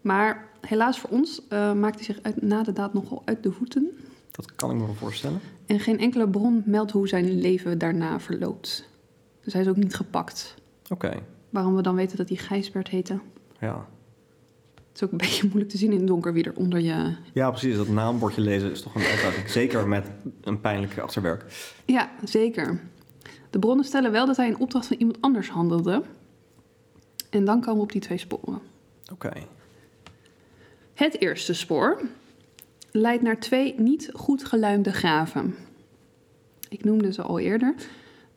Maar 0.00 0.48
helaas 0.60 1.00
voor 1.00 1.10
ons 1.10 1.42
uh, 1.48 1.72
maakt 1.72 1.94
hij 1.94 2.04
zich 2.04 2.18
uit, 2.22 2.42
na 2.42 2.62
de 2.62 2.72
daad 2.72 2.92
nogal 2.92 3.22
uit 3.24 3.42
de 3.42 3.52
voeten. 3.52 3.90
Dat 4.30 4.54
kan 4.54 4.70
ik 4.70 4.76
me 4.76 4.84
wel 4.84 4.94
voorstellen. 4.94 5.40
En 5.66 5.80
geen 5.80 5.98
enkele 5.98 6.28
bron 6.28 6.62
meldt 6.66 6.90
hoe 6.90 7.08
zijn 7.08 7.40
leven 7.40 7.78
daarna 7.78 8.20
verloopt. 8.20 8.88
Dus 9.40 9.52
hij 9.52 9.62
is 9.62 9.68
ook 9.68 9.76
niet 9.76 9.94
gepakt. 9.94 10.54
Oké. 10.88 11.06
Okay. 11.06 11.22
Waarom 11.50 11.76
we 11.76 11.82
dan 11.82 11.94
weten 11.94 12.16
dat 12.16 12.28
hij 12.28 12.38
Gijsbert 12.38 12.88
heette. 12.88 13.18
Ja. 13.60 13.86
Het 14.74 14.94
is 14.94 15.02
ook 15.02 15.12
een 15.12 15.18
beetje 15.18 15.44
moeilijk 15.46 15.70
te 15.70 15.76
zien 15.78 15.92
in 15.92 15.98
het 15.98 16.06
donker 16.06 16.32
wie 16.32 16.44
er 16.44 16.56
onder 16.56 16.80
je... 16.80 17.16
Ja, 17.32 17.50
precies. 17.50 17.76
Dat 17.76 17.88
naambordje 17.88 18.40
lezen 18.40 18.70
is 18.70 18.82
toch 18.82 18.94
een 18.94 19.02
uitdaging. 19.02 19.48
zeker 19.48 19.88
met 19.88 20.10
een 20.40 20.60
pijnlijk 20.60 20.98
achterwerk. 20.98 21.44
Ja, 21.84 22.10
zeker. 22.24 22.80
De 23.52 23.58
bronnen 23.58 23.84
stellen 23.84 24.12
wel 24.12 24.26
dat 24.26 24.36
hij 24.36 24.46
in 24.46 24.58
opdracht 24.58 24.86
van 24.86 24.96
iemand 24.96 25.20
anders 25.20 25.48
handelde. 25.48 26.02
En 27.30 27.44
dan 27.44 27.60
komen 27.60 27.76
we 27.76 27.82
op 27.82 27.92
die 27.92 28.00
twee 28.00 28.18
sporen. 28.18 28.60
Oké. 29.12 29.26
Okay. 29.26 29.46
Het 30.94 31.20
eerste 31.20 31.54
spoor 31.54 32.00
leidt 32.90 33.22
naar 33.22 33.40
twee 33.40 33.74
niet 33.78 34.10
goed 34.12 34.44
geluimde 34.44 34.92
graven. 34.92 35.54
Ik 36.68 36.84
noemde 36.84 37.12
ze 37.12 37.22
al 37.22 37.38
eerder. 37.38 37.74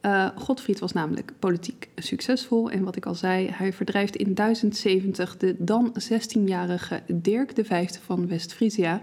Uh, 0.02 0.30
Godfried 0.36 0.80
was 0.80 0.92
namelijk 0.92 1.34
politiek 1.40 1.90
succesvol 1.96 2.72
en 2.72 2.84
wat 2.84 2.96
ik 2.96 3.06
al 3.06 3.16
zei, 3.16 3.50
hij 3.52 3.74
verdrijft 3.74 4.16
in 4.16 4.34
1070 4.34 5.38
de 5.38 5.56
dan 5.58 5.94
16-jarige 6.12 7.02
Dirk 7.08 7.52
V 7.56 7.90
van 8.02 8.28
West-Friesia. 8.28 9.02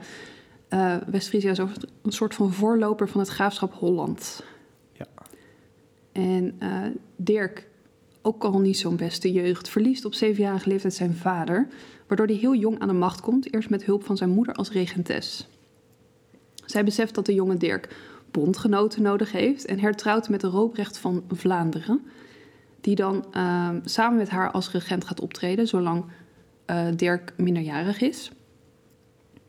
Uh, 0.70 0.96
West-Friesia 1.06 1.50
is 1.50 1.58
een 1.58 2.12
soort 2.12 2.34
van 2.34 2.52
voorloper 2.52 3.08
van 3.08 3.20
het 3.20 3.30
graafschap 3.30 3.74
Holland. 3.74 4.42
En 6.12 6.54
uh, 6.62 6.78
Dirk, 7.16 7.68
ook 8.22 8.44
al 8.44 8.60
niet 8.60 8.78
zo'n 8.78 8.96
beste 8.96 9.32
jeugd, 9.32 9.68
verliest 9.68 10.04
op 10.04 10.14
zevenjarige 10.14 10.68
leeftijd 10.68 10.94
zijn 10.94 11.14
vader, 11.14 11.68
waardoor 12.06 12.26
hij 12.26 12.36
heel 12.36 12.54
jong 12.54 12.78
aan 12.78 12.88
de 12.88 12.94
macht 12.94 13.20
komt, 13.20 13.54
eerst 13.54 13.70
met 13.70 13.84
hulp 13.84 14.04
van 14.04 14.16
zijn 14.16 14.30
moeder 14.30 14.54
als 14.54 14.70
regentes. 14.70 15.48
Zij 16.66 16.84
beseft 16.84 17.14
dat 17.14 17.26
de 17.26 17.34
jonge 17.34 17.56
Dirk 17.56 17.96
bondgenoten 18.30 19.02
nodig 19.02 19.32
heeft 19.32 19.64
en 19.64 19.78
hertrouwt 19.78 20.28
met 20.28 20.40
de 20.40 20.46
Robrecht 20.46 20.98
van 20.98 21.24
Vlaanderen, 21.28 22.00
die 22.80 22.94
dan 22.94 23.24
uh, 23.36 23.68
samen 23.84 24.18
met 24.18 24.28
haar 24.28 24.50
als 24.50 24.70
regent 24.70 25.04
gaat 25.04 25.20
optreden, 25.20 25.68
zolang 25.68 26.04
uh, 26.66 26.86
Dirk 26.96 27.32
minderjarig 27.36 28.00
is. 28.00 28.30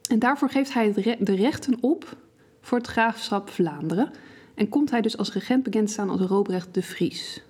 En 0.09 0.19
daarvoor 0.19 0.49
geeft 0.49 0.73
hij 0.73 0.93
de 1.19 1.35
rechten 1.35 1.77
op 1.81 2.17
voor 2.61 2.77
het 2.77 2.87
graafschap 2.87 3.49
Vlaanderen 3.49 4.11
en 4.53 4.69
komt 4.69 4.91
hij 4.91 5.01
dus 5.01 5.17
als 5.17 5.33
regent 5.33 5.63
bekend 5.63 5.89
staan 5.89 6.09
als 6.09 6.21
Robrecht 6.21 6.73
de 6.73 6.81
Vries. 6.81 7.41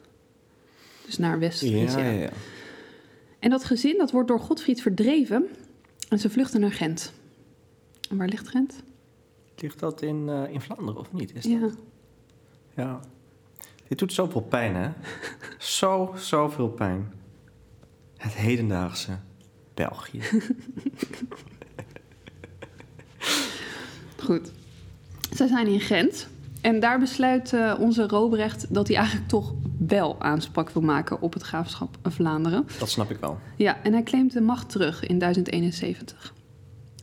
Dus 1.05 1.17
naar 1.17 1.39
West-Friesia. 1.39 1.99
Ja, 1.99 2.09
ja, 2.09 2.19
ja. 2.19 2.29
En 3.39 3.49
dat 3.49 3.63
gezin 3.63 3.97
dat 3.97 4.11
wordt 4.11 4.27
door 4.27 4.39
Godfried 4.39 4.81
verdreven 4.81 5.47
en 6.09 6.19
ze 6.19 6.29
vluchten 6.29 6.59
naar 6.59 6.71
Gent. 6.71 7.13
En 8.09 8.17
waar 8.17 8.27
ligt 8.27 8.47
Gent? 8.47 8.83
Ligt 9.55 9.79
dat 9.79 10.01
in, 10.01 10.27
uh, 10.27 10.43
in 10.49 10.61
Vlaanderen 10.61 10.97
of 10.97 11.13
niet? 11.13 11.35
Is 11.35 11.43
Ja. 11.43 11.59
Dat? 11.59 11.77
Ja. 12.75 12.99
Dit 13.87 13.99
doet 13.99 14.13
zoveel 14.13 14.41
pijn, 14.41 14.75
hè? 14.75 14.89
Zo, 15.77 16.13
zoveel 16.17 16.69
pijn. 16.69 17.13
Het 18.17 18.33
hedendaagse 18.33 19.17
België. 19.73 20.21
Goed. 24.23 24.51
Zij 25.31 25.47
zijn 25.47 25.67
in 25.67 25.79
Gent. 25.79 26.27
En 26.63 26.79
daar 26.79 26.99
besluit 26.99 27.51
uh, 27.51 27.73
onze 27.79 28.07
Robrecht 28.07 28.73
dat 28.73 28.87
hij 28.87 28.97
eigenlijk 28.97 29.27
toch 29.27 29.53
wel 29.87 30.21
aanspraak 30.21 30.69
wil 30.69 30.81
maken 30.81 31.21
op 31.21 31.33
het 31.33 31.43
graafschap 31.43 31.97
Vlaanderen. 32.03 32.67
Dat 32.79 32.89
snap 32.89 33.11
ik 33.11 33.17
wel. 33.19 33.37
Ja, 33.57 33.83
en 33.83 33.93
hij 33.93 34.03
claimt 34.03 34.33
de 34.33 34.41
macht 34.41 34.69
terug 34.69 35.05
in 35.05 35.19
1071. 35.19 36.33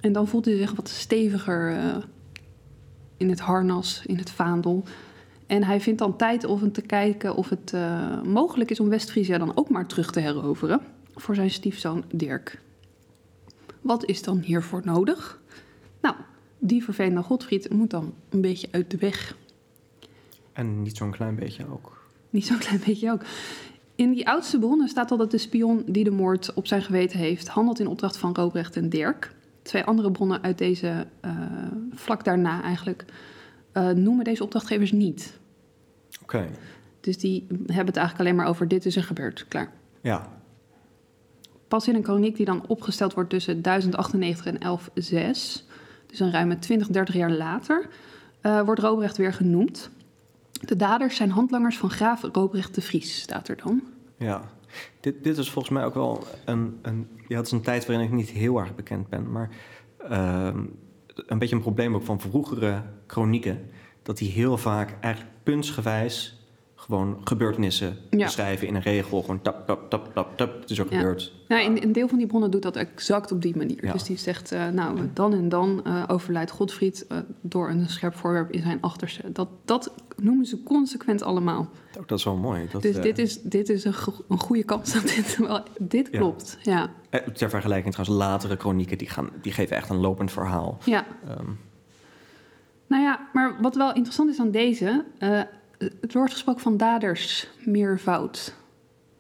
En 0.01 0.13
dan 0.13 0.29
voelt 0.29 0.45
hij 0.45 0.57
zich 0.57 0.73
wat 0.73 0.89
steviger 0.89 1.71
uh, 1.71 1.97
in 3.17 3.29
het 3.29 3.41
harnas, 3.41 4.03
in 4.07 4.17
het 4.17 4.31
vaandel. 4.31 4.85
En 5.47 5.65
hij 5.65 5.81
vindt 5.81 5.99
dan 5.99 6.17
tijd 6.17 6.45
om 6.45 6.73
te 6.73 6.83
kijken 6.83 7.35
of 7.35 7.49
het 7.49 7.73
uh, 7.75 8.23
mogelijk 8.23 8.71
is 8.71 8.81
om 8.81 8.89
West-Friesia 8.89 9.39
dan 9.39 9.57
ook 9.57 9.69
maar 9.69 9.87
terug 9.87 10.11
te 10.11 10.21
heroveren 10.21 10.81
voor 11.15 11.35
zijn 11.35 11.51
stiefzoon 11.51 12.05
Dirk. 12.13 12.61
Wat 13.81 14.05
is 14.05 14.23
dan 14.23 14.39
hiervoor 14.39 14.81
nodig? 14.85 15.41
Nou, 16.01 16.15
die 16.59 16.85
vervelende 16.85 17.23
Godfried 17.23 17.71
moet 17.71 17.91
dan 17.91 18.15
een 18.29 18.41
beetje 18.41 18.69
uit 18.71 18.91
de 18.91 18.97
weg. 18.97 19.37
En 20.61 20.83
niet 20.83 20.97
zo'n 20.97 21.11
klein 21.11 21.35
beetje 21.35 21.65
ook. 21.73 22.09
Niet 22.31 22.47
zo'n 22.47 22.59
klein 22.59 22.81
beetje 22.87 23.11
ook. 23.11 23.23
In 23.95 24.11
die 24.11 24.29
oudste 24.29 24.59
bronnen 24.59 24.89
staat 24.89 25.11
al 25.11 25.17
dat 25.17 25.31
de 25.31 25.39
spion 25.39 25.83
die 25.87 26.05
de 26.05 26.11
moord 26.11 26.55
op 26.55 26.67
zijn 26.67 26.83
geweten 26.83 27.19
heeft, 27.19 27.49
handelt 27.49 27.81
in 27.81 27.87
opdracht 27.87 28.17
van 28.17 28.35
Robrecht 28.35 28.77
en 28.77 28.89
Dirk. 28.89 29.35
Twee 29.63 29.85
andere 29.85 30.11
bronnen 30.11 30.43
uit 30.43 30.59
deze, 30.59 31.07
uh, 31.25 31.33
vlak 31.91 32.25
daarna 32.25 32.63
eigenlijk, 32.63 33.05
uh, 33.73 33.89
noemen 33.89 34.25
deze 34.25 34.43
opdrachtgevers 34.43 34.93
niet. 34.93 35.39
Oké. 36.23 36.37
Okay. 36.37 36.51
Dus 37.01 37.19
die 37.19 37.47
hebben 37.49 37.87
het 37.87 37.97
eigenlijk 37.97 38.19
alleen 38.19 38.37
maar 38.37 38.47
over 38.47 38.69
dit 38.69 38.87
is 38.87 38.97
er 38.97 39.05
gebeurd, 39.05 39.45
klaar. 39.49 39.73
Ja. 40.01 40.29
Pas 41.69 41.89
in 41.89 41.95
een 41.95 42.03
kroniek 42.03 42.37
die 42.37 42.47
dan 42.47 42.67
opgesteld 42.67 43.15
wordt 43.15 43.31
tussen 43.31 43.63
1098 43.63 44.47
en 44.47 44.59
1106, 44.59 45.67
dus 46.07 46.21
een 46.21 46.33
ruime 46.33 46.59
20, 46.59 46.89
30 46.89 47.15
jaar 47.15 47.33
later, 47.33 47.89
uh, 48.43 48.61
wordt 48.61 48.81
Robrecht 48.81 49.17
weer 49.17 49.33
genoemd. 49.33 49.91
De 50.61 50.77
daders 50.77 51.17
zijn 51.17 51.31
handlangers 51.31 51.79
van 51.79 51.91
graaf 51.91 52.23
Robrecht 52.33 52.75
de 52.75 52.81
Vries, 52.81 53.21
staat 53.21 53.49
er 53.49 53.57
dan. 53.57 53.83
Ja, 54.19 54.43
dit, 55.01 55.25
dit 55.25 55.39
is 55.39 55.51
volgens 55.51 55.75
mij 55.75 55.85
ook 55.85 55.95
wel 55.95 56.25
een, 56.45 56.79
een... 56.83 57.09
Ja, 57.29 57.37
het 57.37 57.47
is 57.47 57.53
een 57.53 57.63
tijd 57.63 57.87
waarin 57.87 58.05
ik 58.05 58.13
niet 58.13 58.31
heel 58.31 58.59
erg 58.59 58.75
bekend 58.75 59.09
ben, 59.09 59.33
maar... 59.33 59.51
Uh, 60.11 60.51
een 61.27 61.39
beetje 61.39 61.57
een 61.57 61.63
probleem 61.63 61.95
ook 61.95 62.03
van 62.03 62.21
vroegere 62.21 62.83
chronieken... 63.07 63.71
dat 64.03 64.19
die 64.19 64.31
heel 64.31 64.59
vaak 64.59 64.97
eigenlijk 65.01 65.35
puntsgewijs 65.43 66.40
gewoon 66.91 67.21
gebeurtenissen 67.25 67.97
ja. 68.11 68.25
beschrijven 68.25 68.67
in 68.67 68.75
een 68.75 68.83
regel. 68.83 69.21
Gewoon 69.21 69.43
tap, 69.43 69.67
tap, 69.67 69.91
tap, 69.91 70.15
tap, 70.15 70.37
tap. 70.37 70.61
Het 70.61 70.71
is 70.71 70.81
ook 70.81 70.91
ja. 70.91 70.97
gebeurd. 70.99 71.33
Nou, 71.49 71.63
in, 71.63 71.83
een 71.83 71.93
deel 71.93 72.09
van 72.09 72.19
die 72.19 72.27
bronnen 72.27 72.51
doet 72.51 72.63
dat 72.63 72.77
exact 72.77 73.33
op 73.33 73.43
die 73.43 73.57
manier. 73.57 73.85
Ja. 73.85 73.93
Dus 73.93 74.05
die 74.05 74.17
zegt, 74.17 74.53
uh, 74.53 74.69
nou, 74.69 75.09
dan 75.15 75.33
en 75.33 75.49
dan 75.49 75.85
uh, 75.87 76.05
overlijdt 76.07 76.51
Godfried 76.51 77.07
uh, 77.09 77.19
door 77.41 77.71
een 77.71 77.89
scherp 77.89 78.15
voorwerp 78.15 78.51
in 78.51 78.63
zijn 78.63 78.79
achterste. 78.81 79.33
Dat, 79.33 79.49
dat 79.65 79.93
noemen 80.17 80.45
ze 80.45 80.63
consequent 80.63 81.23
allemaal. 81.23 81.61
Oh, 81.99 82.07
dat 82.07 82.19
is 82.19 82.25
wel 82.25 82.37
mooi. 82.37 82.69
Dat, 82.73 82.83
dus 82.83 83.01
dit 83.01 83.19
is, 83.19 83.43
dit 83.43 83.69
is 83.69 83.85
een, 83.85 83.95
go 83.95 84.13
een 84.29 84.39
goede 84.39 84.65
kans 84.65 84.93
dat 84.93 85.03
dit, 85.03 85.37
wel, 85.47 85.63
dit 85.79 86.11
klopt. 86.11 86.59
Ja. 86.63 86.91
Ter 87.35 87.51
vergelijking 87.51 87.95
trouwens, 87.95 88.19
latere 88.19 88.57
chronieken, 88.57 88.99
die, 88.99 89.09
gaan, 89.09 89.29
die 89.43 89.53
geven 89.53 89.77
echt 89.77 89.91
een 89.91 90.01
lopend 90.01 90.31
verhaal. 90.31 90.79
Ja. 90.85 91.07
Um. 91.39 91.59
Nou 92.87 93.03
ja, 93.03 93.29
maar 93.33 93.57
wat 93.61 93.75
wel 93.75 93.93
interessant 93.95 94.31
is 94.31 94.41
aan 94.41 94.51
deze 94.51 95.05
het 96.01 96.13
wordt 96.13 96.33
gesproken 96.33 96.63
van 96.63 96.77
daders 96.77 97.49
meervoud. 97.65 98.55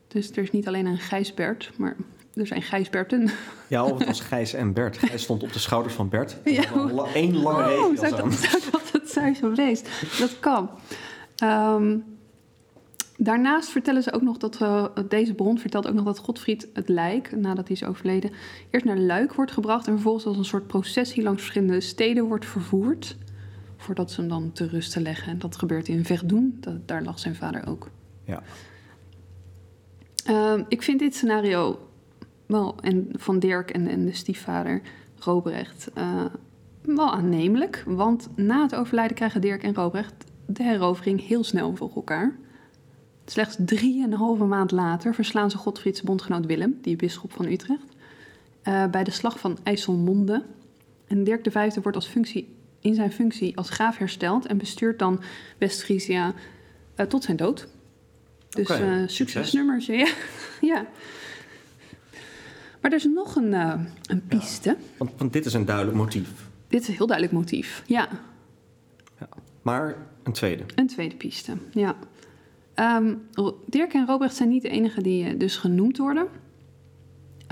Dus 0.08 0.30
er 0.30 0.42
is 0.42 0.50
niet 0.50 0.68
alleen 0.68 0.86
een 0.86 0.98
Gijsbert, 0.98 1.70
maar 1.76 1.96
er 2.34 2.46
zijn 2.46 2.62
Gijsberten. 2.62 3.30
Ja, 3.66 3.84
of 3.84 3.98
het 3.98 4.06
was 4.16 4.20
Gijs 4.20 4.52
en 4.52 4.72
Bert. 4.72 4.98
Gijs 4.98 5.22
stond 5.22 5.42
op 5.42 5.52
de 5.52 5.58
schouders 5.58 5.94
van 5.94 6.08
Bert. 6.08 6.36
Ja. 6.44 6.64
Eén 7.14 7.36
lange 7.36 7.64
regel. 7.64 7.88
Oh, 7.88 7.96
zou 7.96 8.16
dat, 8.16 8.32
zou 8.34 8.62
dat 8.70 8.90
het 8.92 9.10
zijn 9.10 9.34
geweest? 9.34 9.88
Dat 10.18 10.40
kan. 10.40 10.70
Um, 11.44 12.04
daarnaast 13.16 13.68
vertellen 13.68 14.02
ze 14.02 14.12
ook 14.12 14.22
nog 14.22 14.36
dat 14.36 14.60
uh, 14.60 14.84
deze 15.08 15.34
bron 15.34 15.58
vertelt 15.58 15.88
ook 15.88 15.94
nog 15.94 16.04
dat 16.04 16.18
Godfried 16.18 16.68
het 16.72 16.88
lijk, 16.88 17.36
nadat 17.36 17.66
hij 17.68 17.76
is 17.76 17.84
overleden, 17.84 18.30
eerst 18.70 18.86
naar 18.86 18.98
Luik 18.98 19.34
wordt 19.34 19.52
gebracht 19.52 19.86
en 19.86 19.92
vervolgens 19.92 20.26
als 20.26 20.36
een 20.36 20.44
soort 20.44 20.66
processie 20.66 21.22
langs 21.22 21.40
verschillende 21.40 21.80
steden 21.80 22.24
wordt 22.24 22.46
vervoerd 22.46 23.16
voordat 23.80 24.10
ze 24.10 24.20
hem 24.20 24.28
dan 24.28 24.52
te 24.52 24.66
rusten 24.66 25.02
leggen. 25.02 25.32
En 25.32 25.38
dat 25.38 25.56
gebeurt 25.56 25.88
in 25.88 26.04
Verdun, 26.04 26.56
dat, 26.60 26.88
daar 26.88 27.02
lag 27.02 27.18
zijn 27.18 27.34
vader 27.34 27.66
ook. 27.66 27.90
Ja. 28.24 28.42
Ehm, 30.24 30.62
ik 30.68 30.82
vind 30.82 30.98
dit 30.98 31.14
scenario 31.14 31.88
wel, 32.46 32.76
en 32.80 33.08
van 33.12 33.38
Dirk 33.38 33.70
en, 33.70 33.88
en 33.88 34.04
de 34.04 34.12
stiefvader 34.12 34.82
Robrecht, 35.18 35.90
uh, 35.98 36.24
wel 36.82 37.12
aannemelijk. 37.12 37.82
Want 37.86 38.28
na 38.36 38.62
het 38.62 38.74
overlijden 38.74 39.16
krijgen 39.16 39.40
Dirk 39.40 39.62
en 39.62 39.74
Robrecht 39.74 40.24
de 40.46 40.62
herovering 40.62 41.26
heel 41.26 41.44
snel 41.44 41.76
voor 41.76 41.90
elkaar. 41.94 42.36
Slechts 43.24 43.56
drieënhalve 43.58 44.44
maand 44.44 44.70
later 44.70 45.14
verslaan 45.14 45.50
ze 45.50 45.56
Godfrieds 45.56 46.02
bondgenoot 46.02 46.46
Willem, 46.46 46.78
die 46.82 46.96
bisschop 46.96 47.32
van 47.32 47.46
Utrecht, 47.46 47.86
uh, 48.64 48.86
bij 48.86 49.04
de 49.04 49.10
slag 49.10 49.38
van 49.38 49.58
IJsselmonde. 49.62 50.44
En 51.06 51.24
Dirk 51.24 51.46
V 51.50 51.74
wordt 51.74 51.96
als 51.96 52.06
functie, 52.06 52.56
in 52.80 52.94
zijn 52.94 53.12
functie 53.12 53.56
als 53.56 53.70
graaf 53.70 53.96
hersteld 53.96 54.46
en 54.46 54.58
bestuurt 54.58 54.98
dan 54.98 55.20
West-Friesia 55.58 56.34
uh, 56.96 57.06
tot 57.06 57.24
zijn 57.24 57.36
dood. 57.36 57.68
Dus 58.48 58.70
okay, 58.70 59.08
succesnummertje, 59.08 59.94
ja. 59.94 60.08
ja. 60.74 60.86
Maar 62.80 62.90
er 62.90 62.96
is 62.96 63.04
nog 63.04 63.36
een, 63.36 63.52
een 64.02 64.22
piste. 64.28 64.68
Ja, 64.68 64.76
want, 64.96 65.10
want 65.16 65.32
dit 65.32 65.46
is 65.46 65.54
een 65.54 65.64
duidelijk 65.64 65.96
motief. 65.96 66.30
Dit 66.68 66.82
is 66.82 66.88
een 66.88 66.94
heel 66.94 67.06
duidelijk 67.06 67.36
motief, 67.36 67.82
ja. 67.86 68.08
ja. 69.18 69.28
Maar 69.62 69.96
een 70.22 70.32
tweede. 70.32 70.64
Een 70.74 70.86
tweede 70.86 71.16
piste, 71.16 71.52
ja. 71.72 71.96
Um, 72.74 73.22
Dirk 73.66 73.92
en 73.92 74.06
Robrecht 74.06 74.36
zijn 74.36 74.48
niet 74.48 74.62
de 74.62 74.68
enigen 74.68 75.02
die 75.02 75.36
dus 75.36 75.56
genoemd 75.56 75.98
worden. 75.98 76.28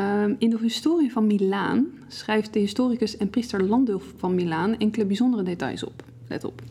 Um, 0.01 0.37
in 0.39 0.51
de 0.51 0.59
historie 0.61 1.13
van 1.13 1.27
Milaan 1.27 1.87
schrijft 2.09 2.53
de 2.53 2.59
historicus 2.59 3.17
en 3.17 3.31
priester 3.31 3.63
Landulf 3.63 4.13
van 4.17 4.35
Milaan 4.35 4.77
enkele 4.77 5.05
bijzondere 5.05 5.43
details 5.43 5.85
op. 5.85 6.05
Let 6.29 6.45
op. 6.45 6.63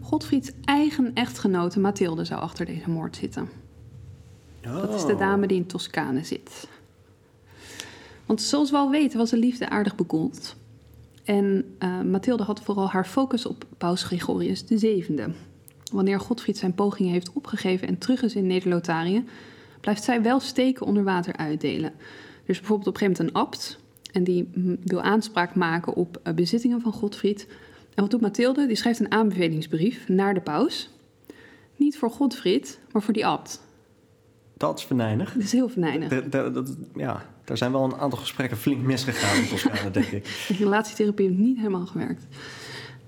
Godfrieds 0.00 0.50
eigen 0.64 1.14
echtgenote 1.14 1.80
Mathilde 1.80 2.24
zou 2.24 2.40
achter 2.40 2.66
deze 2.66 2.90
moord 2.90 3.16
zitten. 3.16 3.48
Oh. 4.64 4.74
Dat 4.74 4.94
is 4.94 5.04
de 5.04 5.16
dame 5.16 5.46
die 5.46 5.56
in 5.56 5.66
Toscane 5.66 6.24
zit. 6.24 6.68
Want 8.26 8.42
zoals 8.42 8.70
we 8.70 8.76
al 8.76 8.90
weten 8.90 9.18
was 9.18 9.30
de 9.30 9.38
liefde 9.38 9.68
aardig 9.68 9.94
bekoeld. 9.94 10.56
En 11.24 11.74
uh, 11.78 12.00
Mathilde 12.00 12.42
had 12.42 12.60
vooral 12.60 12.88
haar 12.88 13.06
focus 13.06 13.46
op 13.46 13.64
paus 13.78 14.02
Gregorius 14.02 14.64
VII. 14.66 15.24
Wanneer 15.92 16.20
Godfried 16.20 16.58
zijn 16.58 16.74
pogingen 16.74 17.12
heeft 17.12 17.32
opgegeven 17.32 17.88
en 17.88 17.98
terug 17.98 18.22
is 18.22 18.34
in 18.34 18.46
Neder-Lotarië, 18.46 19.24
blijft 19.88 20.06
zij 20.06 20.22
wel 20.22 20.40
steken 20.40 20.86
onder 20.86 21.04
water 21.04 21.36
uitdelen. 21.36 21.92
Dus 22.46 22.58
bijvoorbeeld 22.58 22.88
op 22.88 22.94
een 22.94 23.00
gegeven 23.00 23.24
moment 23.24 23.36
een 23.36 23.42
abt, 23.42 23.78
en 24.12 24.24
die 24.24 24.50
wil 24.84 25.02
aanspraak 25.02 25.54
maken 25.54 25.94
op 25.94 26.20
uh, 26.24 26.34
bezittingen 26.34 26.80
van 26.80 26.92
Godfried. 26.92 27.46
En 27.94 28.02
wat 28.02 28.10
doet 28.10 28.20
Mathilde? 28.20 28.66
Die 28.66 28.76
schrijft 28.76 29.00
een 29.00 29.12
aanbevelingsbrief 29.12 30.08
naar 30.08 30.34
de 30.34 30.40
paus. 30.40 30.90
Niet 31.76 31.98
voor 31.98 32.10
Godfried, 32.10 32.80
maar 32.92 33.02
voor 33.02 33.14
die 33.14 33.26
abt. 33.26 33.60
Dat 34.56 34.78
is 34.78 34.84
venijnig. 34.84 35.32
Dat 35.32 35.42
is 35.42 35.52
heel 35.52 35.68
venijnig. 35.68 36.28
Dat, 36.28 36.54
dat, 36.54 36.76
ja, 36.94 37.24
daar 37.44 37.56
zijn 37.56 37.72
wel 37.72 37.84
een 37.84 37.96
aantal 37.96 38.18
gesprekken 38.18 38.56
flink 38.56 38.82
misgegaan 38.82 39.42
in 39.42 39.48
Toscane, 39.48 39.90
denk 39.90 40.06
ik. 40.06 40.24
De 40.48 40.54
relatietherapie 40.58 41.26
heeft 41.26 41.38
niet 41.38 41.56
helemaal 41.56 41.86
gewerkt. 41.86 42.26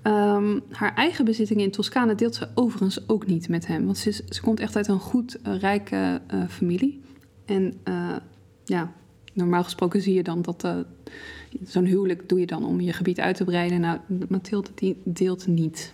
Um, 0.03 0.61
haar 0.69 0.95
eigen 0.95 1.25
bezittingen 1.25 1.63
in 1.63 1.71
Toscane 1.71 2.15
deelt 2.15 2.35
ze 2.35 2.47
overigens 2.55 3.09
ook 3.09 3.27
niet 3.27 3.49
met 3.49 3.67
hem. 3.67 3.85
Want 3.85 3.97
ze, 3.97 4.11
ze 4.29 4.41
komt 4.41 4.59
echt 4.59 4.75
uit 4.75 4.87
een 4.87 4.99
goed, 4.99 5.37
uh, 5.47 5.59
rijke 5.59 6.21
uh, 6.33 6.47
familie. 6.47 7.01
En 7.45 7.73
uh, 7.87 8.15
ja, 8.63 8.93
normaal 9.33 9.63
gesproken 9.63 10.01
zie 10.01 10.13
je 10.13 10.23
dan 10.23 10.41
dat 10.41 10.67
zo'n 11.63 11.85
huwelijk 11.85 12.29
doe 12.29 12.39
je 12.39 12.45
dan 12.45 12.65
om 12.65 12.81
je 12.81 12.93
gebied 12.93 13.19
uit 13.19 13.35
te 13.35 13.43
breiden. 13.43 13.79
Nou, 13.79 13.99
Mathilde 14.29 14.69
die 14.75 15.01
deelt 15.03 15.47
niet. 15.47 15.93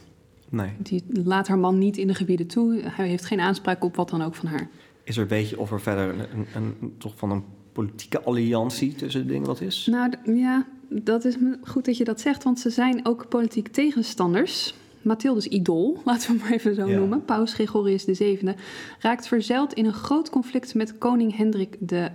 Nee. 0.50 0.72
Die 0.78 1.04
laat 1.24 1.48
haar 1.48 1.60
man 1.60 1.78
niet 1.78 1.98
in 1.98 2.08
de 2.08 2.16
gebieden 2.16 2.48
toe. 2.48 2.82
Hij 2.84 3.08
heeft 3.08 3.26
geen 3.26 3.40
aanspraak 3.40 3.84
op 3.84 3.96
wat 3.96 4.10
dan 4.10 4.22
ook 4.22 4.36
van 4.36 4.48
haar. 4.48 4.70
Is 5.04 5.18
er, 5.18 5.28
weet 5.28 5.50
je, 5.50 5.60
of 5.60 5.72
er 5.72 5.82
verder 5.82 6.10
een, 6.10 6.46
een, 6.56 6.76
een 6.82 6.96
toch 6.98 7.18
van 7.18 7.32
een 7.32 7.44
politieke 7.72 8.22
alliantie 8.22 8.96
tussen 8.96 9.22
de 9.22 9.28
dingen 9.28 9.48
wat 9.48 9.62
is? 9.62 9.88
Nou 9.92 10.12
ja, 10.36 10.68
dat 10.90 11.26
is 11.26 11.36
goed 11.62 11.86
dat 11.86 11.98
je 11.98 12.04
dat 12.04 12.22
zegt, 12.22 12.44
want 12.44 12.60
ze 12.60 12.70
zijn 12.70 13.06
ook 13.06 13.30
politiek 13.30 13.68
tegenstanders. 13.68 14.76
Mathildes 15.02 15.48
idool, 15.48 15.98
laten 16.06 16.32
we 16.32 16.40
maar 16.42 16.52
even 16.52 16.76
zo 16.76 16.88
ja. 16.88 16.98
noemen, 16.98 17.26
paus 17.26 17.54
Gregorius 17.54 18.04
VII, 18.04 18.56
raakt 19.00 19.28
verzeild 19.28 19.74
in 19.74 19.86
een 19.86 19.94
groot 19.94 20.30
conflict 20.30 20.76
met 20.76 20.98
koning 20.98 21.36
Hendrik 21.36 21.76
de 21.80 22.10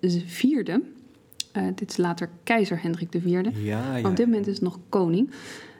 uh, 0.00 0.22
vierde. 0.26 0.82
Uh, 1.56 1.66
dit 1.74 1.90
is 1.90 1.96
later 1.96 2.30
keizer 2.42 2.82
Hendrik 2.82 3.14
IV. 3.14 3.24
Ja, 3.24 3.96
ja, 3.96 4.08
Op 4.08 4.16
dit 4.16 4.26
moment 4.26 4.46
is 4.46 4.54
het 4.54 4.62
nog 4.62 4.78
koning. 4.88 5.30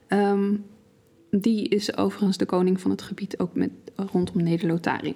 Um, 0.08 0.64
die 1.30 1.68
is 1.68 1.96
overigens 1.96 2.37
de 2.37 2.46
koning 2.46 2.80
van 2.80 2.90
het 2.90 3.02
gebied 3.02 3.38
ook 3.38 3.54
met, 3.54 3.70
rondom 3.96 4.42
Neder-Lotarië. 4.42 5.14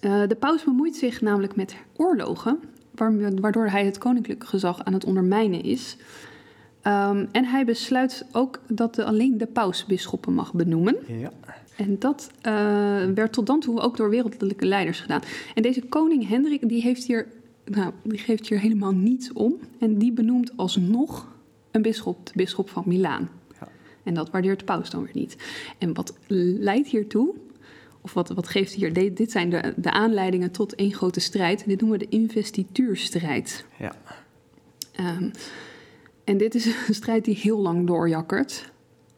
Uh, 0.00 0.26
de 0.28 0.36
paus 0.38 0.64
bemoeit 0.64 0.96
zich 0.96 1.20
namelijk 1.20 1.56
met 1.56 1.76
oorlogen 1.96 2.60
waardoor 3.40 3.66
hij 3.66 3.84
het 3.84 3.98
koninklijke 3.98 4.46
gezag 4.46 4.84
aan 4.84 4.92
het 4.92 5.04
ondermijnen 5.04 5.62
is. 5.62 5.96
Um, 6.86 7.28
en 7.32 7.44
hij 7.44 7.64
besluit 7.64 8.26
ook 8.32 8.60
dat 8.68 8.94
de, 8.94 9.04
alleen 9.04 9.38
de 9.38 9.46
paus 9.46 9.86
bisschoppen 9.86 10.32
mag 10.32 10.52
benoemen. 10.52 10.96
Ja. 11.06 11.32
En 11.76 11.98
dat 11.98 12.30
uh, 12.46 12.52
werd 13.14 13.32
tot 13.32 13.46
dan 13.46 13.60
toe 13.60 13.80
ook 13.80 13.96
door 13.96 14.10
wereldlijke 14.10 14.66
leiders 14.66 15.00
gedaan. 15.00 15.22
En 15.54 15.62
deze 15.62 15.82
koning 15.82 16.28
Hendrik 16.28 16.68
die 16.68 16.82
heeft 16.82 17.04
hier, 17.04 17.26
nou, 17.64 17.92
die 18.02 18.18
geeft 18.18 18.48
hier 18.48 18.60
helemaal 18.60 18.92
niets 18.92 19.32
om. 19.32 19.54
En 19.78 19.98
die 19.98 20.12
benoemt 20.12 20.56
alsnog 20.56 21.28
een 21.70 21.82
bisschop, 21.82 22.26
de 22.26 22.32
bisschop 22.34 22.70
van 22.70 22.82
Milaan. 22.86 23.30
Ja. 23.60 23.68
En 24.02 24.14
dat 24.14 24.30
waardeert 24.30 24.58
de 24.58 24.64
paus 24.64 24.90
dan 24.90 25.02
weer 25.02 25.14
niet. 25.14 25.36
En 25.78 25.94
wat 25.94 26.14
leidt 26.28 26.88
hiertoe? 26.88 27.34
Of 28.04 28.12
wat, 28.12 28.28
wat 28.28 28.48
geeft 28.48 28.72
hier? 28.72 28.92
Dit, 28.92 29.16
dit 29.16 29.30
zijn 29.30 29.50
de, 29.50 29.74
de 29.76 29.90
aanleidingen 29.90 30.50
tot 30.50 30.74
één 30.74 30.92
grote 30.92 31.20
strijd. 31.20 31.64
Dit 31.66 31.80
noemen 31.80 31.98
we 31.98 32.06
de 32.08 32.16
investituurstrijd. 32.16 33.64
Ja. 33.78 33.94
Um, 35.00 35.30
en 36.24 36.36
dit 36.36 36.54
is 36.54 36.66
een 36.88 36.94
strijd 36.94 37.24
die 37.24 37.36
heel 37.36 37.58
lang 37.58 37.86
doorjakkert. 37.86 38.72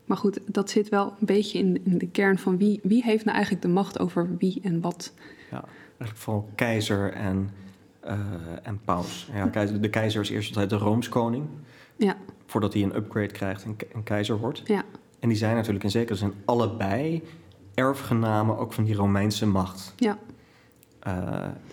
Maar 0.04 0.16
goed, 0.16 0.40
dat 0.46 0.70
zit 0.70 0.88
wel 0.88 1.06
een 1.06 1.26
beetje 1.26 1.58
in, 1.58 1.84
in, 1.84 1.98
de 1.98 2.08
kern 2.08 2.38
van 2.38 2.56
wie, 2.56 2.80
wie 2.82 3.02
heeft 3.02 3.24
nou 3.24 3.36
eigenlijk 3.36 3.66
de 3.66 3.72
macht 3.72 3.98
over 3.98 4.36
wie 4.38 4.60
en 4.62 4.80
wat. 4.80 5.12
Ja, 5.50 5.64
eigenlijk 5.88 6.18
vooral 6.18 6.48
keizer 6.54 7.12
en, 7.12 7.50
uh, 8.04 8.12
en 8.62 8.80
paus. 8.84 9.28
Ja, 9.34 9.46
keizer, 9.46 9.80
de 9.80 9.90
keizer 9.90 10.20
is 10.20 10.30
eerst 10.30 10.48
altijd 10.48 10.70
de 10.70 10.76
Roomskoning. 10.76 11.46
Ja. 11.96 12.16
Voordat 12.46 12.72
hij 12.72 12.82
een 12.82 12.96
upgrade 12.96 13.32
krijgt 13.32 13.64
en, 13.64 13.76
en 13.92 14.02
keizer 14.02 14.38
wordt. 14.38 14.62
Ja. 14.64 14.84
En 15.18 15.28
die 15.28 15.38
zijn 15.38 15.54
natuurlijk 15.54 15.84
in 15.84 15.90
zekere 15.90 16.18
zin 16.18 16.32
allebei 16.44 17.22
erfgenamen 17.76 18.58
ook 18.58 18.72
van 18.72 18.84
die 18.84 18.94
Romeinse 18.94 19.46
macht. 19.46 19.92
Ja. 19.96 20.18
Uh, 21.06 21.12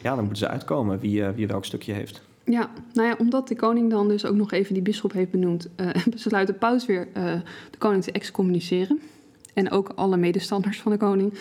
ja, 0.01 0.15
dan 0.15 0.23
moeten 0.23 0.37
ze 0.37 0.47
uitkomen 0.47 0.99
wie, 0.99 1.21
uh, 1.21 1.29
wie 1.29 1.47
welk 1.47 1.65
stukje 1.65 1.93
heeft. 1.93 2.21
Ja, 2.45 2.69
nou 2.93 3.07
ja, 3.07 3.15
omdat 3.19 3.47
de 3.47 3.55
koning 3.55 3.89
dan 3.89 4.07
dus 4.07 4.25
ook 4.25 4.35
nog 4.35 4.51
even 4.51 4.73
die 4.73 4.83
bisschop 4.83 5.11
heeft 5.11 5.31
benoemd, 5.31 5.69
uh, 5.77 5.89
besluit 6.09 6.47
de 6.47 6.53
paus 6.53 6.85
weer 6.85 7.07
de 7.71 7.77
koning 7.77 8.03
te 8.03 8.11
excommuniceren. 8.11 8.99
En 9.53 9.71
ook 9.71 9.91
alle 9.95 10.17
medestanders 10.17 10.81
van 10.81 10.91
de 10.91 10.97
koning. 10.97 11.33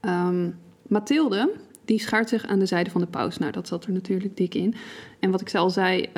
Um, 0.00 0.58
Mathilde, 0.82 1.52
die 1.84 2.00
schaart 2.00 2.28
zich 2.28 2.46
aan 2.46 2.58
de 2.58 2.66
zijde 2.66 2.90
van 2.90 3.00
de 3.00 3.06
paus. 3.06 3.38
Nou, 3.38 3.52
dat 3.52 3.68
zat 3.68 3.84
er 3.84 3.92
natuurlijk 3.92 4.36
dik 4.36 4.54
in. 4.54 4.74
En 5.18 5.30
wat 5.30 5.40
ik 5.40 5.54
al 5.54 5.70
zei, 5.70 6.08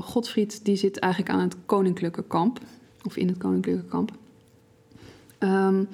Godfried 0.00 0.64
die 0.64 0.76
zit 0.76 0.98
eigenlijk 0.98 1.32
aan 1.32 1.40
het 1.40 1.56
koninklijke 1.66 2.22
kamp. 2.22 2.58
Of 3.02 3.16
in 3.16 3.28
het 3.28 3.38
koninklijke 3.38 3.84
kamp. 3.84 4.12
Um, 5.38 5.88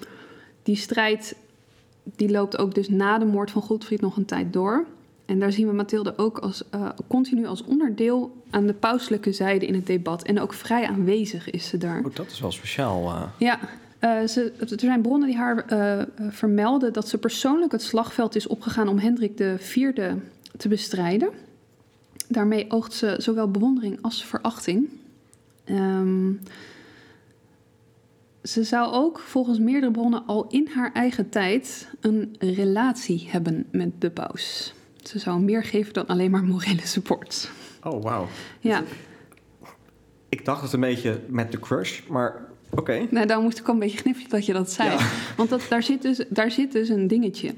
die 0.67 0.77
strijd 0.77 1.37
die 2.17 2.31
loopt 2.31 2.59
ook 2.59 2.75
dus 2.75 2.89
na 2.89 3.19
de 3.19 3.25
moord 3.25 3.51
van 3.51 3.63
Godfried 3.63 4.01
nog 4.01 4.17
een 4.17 4.25
tijd 4.25 4.53
door. 4.53 4.87
En 5.25 5.39
daar 5.39 5.53
zien 5.53 5.67
we 5.67 5.73
Mathilde 5.73 6.19
ook 6.19 6.39
als, 6.39 6.63
uh, 6.75 6.89
continu 7.07 7.47
als 7.47 7.65
onderdeel 7.65 8.43
aan 8.51 8.67
de 8.67 8.73
pauselijke 8.73 9.33
zijde 9.33 9.67
in 9.67 9.75
het 9.75 9.87
debat. 9.87 10.23
En 10.23 10.41
ook 10.41 10.53
vrij 10.53 10.87
aanwezig 10.87 11.51
is 11.51 11.69
ze 11.69 11.79
daar. 11.79 12.03
Oh, 12.05 12.15
dat 12.15 12.31
is 12.31 12.41
wel 12.41 12.53
speciaal. 12.53 13.05
Uh. 13.05 13.23
Ja, 13.39 13.59
uh, 14.01 14.27
ze, 14.29 14.53
er 14.59 14.81
zijn 14.81 15.03
bronnen 15.03 15.29
die 15.29 15.37
haar 15.37 15.65
vermelden 16.31 16.93
dat 16.93 17.09
ze 17.09 17.19
persoonlijk 17.19 17.73
het 17.73 17.83
slagveld 17.83 18.35
is 18.35 18.47
opgegaan 18.47 18.89
om 18.89 18.99
Hendrik 18.99 19.41
IV 19.41 19.93
te 20.57 20.69
bestrijden. 20.69 21.29
Daarmee 22.29 22.71
oogt 22.71 22.93
ze 22.93 23.15
zowel 23.19 23.51
bewondering 23.51 23.99
als 24.01 24.25
verachting. 24.25 24.89
Um, 25.65 26.41
ze 28.47 28.65
zou 28.65 28.93
ook 28.93 29.19
volgens 29.19 29.59
meerdere 29.59 29.93
bronnen 29.93 30.27
al 30.27 30.47
in 30.49 30.69
haar 30.75 30.93
eigen 30.93 31.29
tijd 31.29 31.89
een 32.01 32.37
relatie 32.39 33.27
hebben 33.31 33.67
met 33.71 34.01
de 34.01 34.11
paus. 34.11 34.75
Ze 35.03 35.19
zou 35.19 35.41
meer 35.41 35.65
geven 35.65 35.93
dan 35.93 36.07
alleen 36.07 36.31
maar 36.31 36.45
morele 36.45 36.87
support. 36.87 37.51
Oh, 37.83 38.03
wauw. 38.03 38.29
Ja. 38.61 38.83
Ik 40.29 40.45
dacht 40.45 40.63
het 40.63 40.73
een 40.73 40.81
beetje 40.81 41.21
met 41.29 41.53
de 41.53 41.59
crush, 41.59 42.07
maar 42.09 42.47
oké. 42.71 42.81
Okay. 42.81 43.09
Nou, 43.11 43.27
dan 43.27 43.43
moest 43.43 43.59
ik 43.59 43.67
al 43.67 43.75
een 43.75 43.81
beetje 43.81 43.99
gniffelen 43.99 44.31
dat 44.31 44.47
je 44.47 44.53
dat 44.53 44.71
zei. 44.71 44.91
Ja. 44.91 45.09
Want 45.37 45.49
dat, 45.49 45.67
daar, 45.69 45.83
zit 45.83 46.03
dus, 46.03 46.25
daar 46.29 46.51
zit 46.51 46.73
dus 46.73 46.89
een 46.89 47.07
dingetje. 47.07 47.55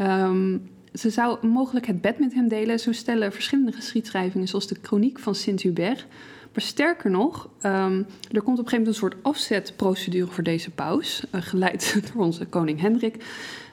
Um, 0.00 0.70
ze 0.92 1.10
zou 1.10 1.46
mogelijk 1.46 1.86
het 1.86 2.00
bed 2.00 2.18
met 2.18 2.34
hem 2.34 2.48
delen. 2.48 2.80
Zo 2.80 2.92
stellen 2.92 3.32
verschillende 3.32 3.72
geschiedschrijvingen, 3.72 4.48
zoals 4.48 4.66
de 4.66 4.76
Chroniek 4.82 5.18
van 5.18 5.34
Sint-Hubert 5.34 6.06
maar 6.54 6.62
sterker 6.62 7.10
nog, 7.10 7.48
um, 7.62 8.06
er 8.30 8.42
komt 8.42 8.58
op 8.58 8.64
een 8.64 8.70
gegeven 8.70 8.70
moment 8.70 8.86
een 8.86 8.94
soort 8.94 9.16
afzetprocedure 9.22 10.30
voor 10.30 10.44
deze 10.44 10.70
paus, 10.70 11.24
uh, 11.34 11.42
geleid 11.42 11.96
door 12.12 12.24
onze 12.24 12.46
koning 12.46 12.80
Hendrik. 12.80 13.24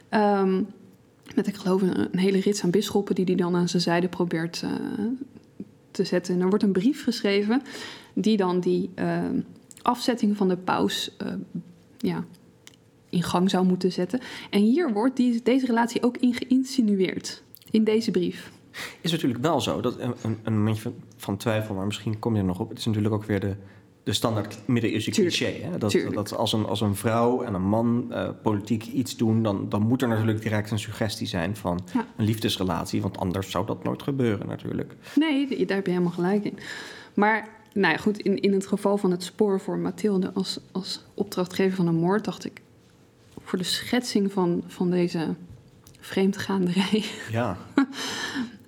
Um, 0.10 0.68
Met, 1.36 1.48
ik 1.48 1.56
geloof, 1.56 1.82
een, 1.82 2.00
een 2.00 2.20
hele 2.20 2.40
rits 2.40 2.64
aan 2.64 2.70
bisschoppen 2.70 3.16
die 3.16 3.26
hij 3.26 3.36
dan 3.36 3.56
aan 3.56 3.70
zijn 3.70 3.82
zijde 3.82 4.08
probeert 4.08 4.62
uh, 4.66 4.72
te 5.92 6.04
zetten. 6.04 6.36
En 6.36 6.42
er 6.42 6.50
wordt 6.50 6.64
een 6.64 6.72
brief 6.72 7.04
geschreven 7.04 7.62
die 8.14 8.38
dan 8.38 8.60
die 8.60 8.90
uh, 8.96 9.24
afzetting 9.82 10.38
van 10.38 10.48
de 10.48 10.58
paus 10.58 11.16
uh, 11.24 11.34
ja, 11.98 12.26
in 13.10 13.24
gang 13.24 13.50
zou 13.50 13.66
moeten 13.66 13.92
zetten. 13.92 14.20
En 14.50 14.62
hier 14.62 14.94
wordt 14.94 15.16
deze 15.44 15.66
relatie 15.66 16.04
ook 16.04 16.18
in 16.18 16.34
geïnsinueerd, 16.34 17.44
in 17.72 17.84
deze 17.84 18.12
brief. 18.12 18.52
Is 19.02 19.12
natuurlijk 19.12 19.42
wel 19.42 19.62
zo, 19.62 19.82
dat 19.82 20.00
een, 20.00 20.38
een 20.44 20.58
momentje 20.58 20.82
van, 20.82 20.94
van 21.22 21.38
twijfel, 21.38 21.76
maar 21.76 21.86
misschien 21.86 22.20
kom 22.20 22.34
je 22.34 22.40
er 22.40 22.46
nog 22.46 22.60
op. 22.60 22.70
Het 22.70 22.78
is 22.78 22.86
natuurlijk 22.86 23.14
ook 23.14 23.24
weer 23.24 23.40
de, 23.40 23.56
de 24.04 24.14
standaard 24.14 24.58
middeleeuwse 24.66 25.12
cliché. 25.12 25.54
Hè? 25.62 25.78
Dat, 25.78 25.98
dat 26.14 26.36
als, 26.36 26.54
een, 26.54 26.66
als 26.66 26.82
een 26.82 26.96
vrouw 26.96 27.42
en 27.42 27.54
een 27.54 27.68
man 27.68 28.08
uh, 28.10 28.30
politiek 28.44 28.86
iets 28.86 29.18
doen, 29.18 29.44
dan, 29.44 29.70
dan 29.70 29.82
moet 29.82 30.02
er 30.02 30.08
natuurlijk 30.08 30.42
direct 30.42 30.72
een 30.72 30.80
suggestie 30.80 31.28
zijn 31.28 31.56
van 31.56 31.80
ja. 31.94 32.06
een 32.18 32.26
liefdesrelatie. 32.26 33.02
Want 33.02 33.18
anders 33.18 33.52
zou 33.52 33.66
dat 33.66 33.84
nooit 33.84 34.04
gebeuren, 34.04 34.48
natuurlijk. 34.48 34.96
Nee, 35.16 35.66
daar 35.66 35.76
heb 35.76 35.86
je 35.86 35.92
helemaal 35.92 36.14
gelijk 36.14 36.44
in. 36.44 36.58
Maar 37.14 37.50
nou 37.74 37.94
ja, 37.94 38.00
goed, 38.00 38.20
in, 38.20 38.42
in 38.42 38.54
het 38.54 38.68
geval 38.68 38.98
van 38.98 39.12
het 39.12 39.24
spoor 39.24 39.60
voor 39.60 39.78
Mathilde 39.78 40.32
als, 40.34 40.60
als 40.72 41.04
opdrachtgever 41.14 41.76
van 41.76 41.88
een 41.88 41.96
moord, 41.96 42.26
dacht 42.26 42.46
ik 42.46 42.62
voor 43.44 43.58
de 43.58 43.66
schetsing 43.66 44.32
van, 44.32 44.64
van 44.68 44.90
deze 44.90 45.36
vreemdgaanderij. 46.00 47.06
Ja. 47.32 47.58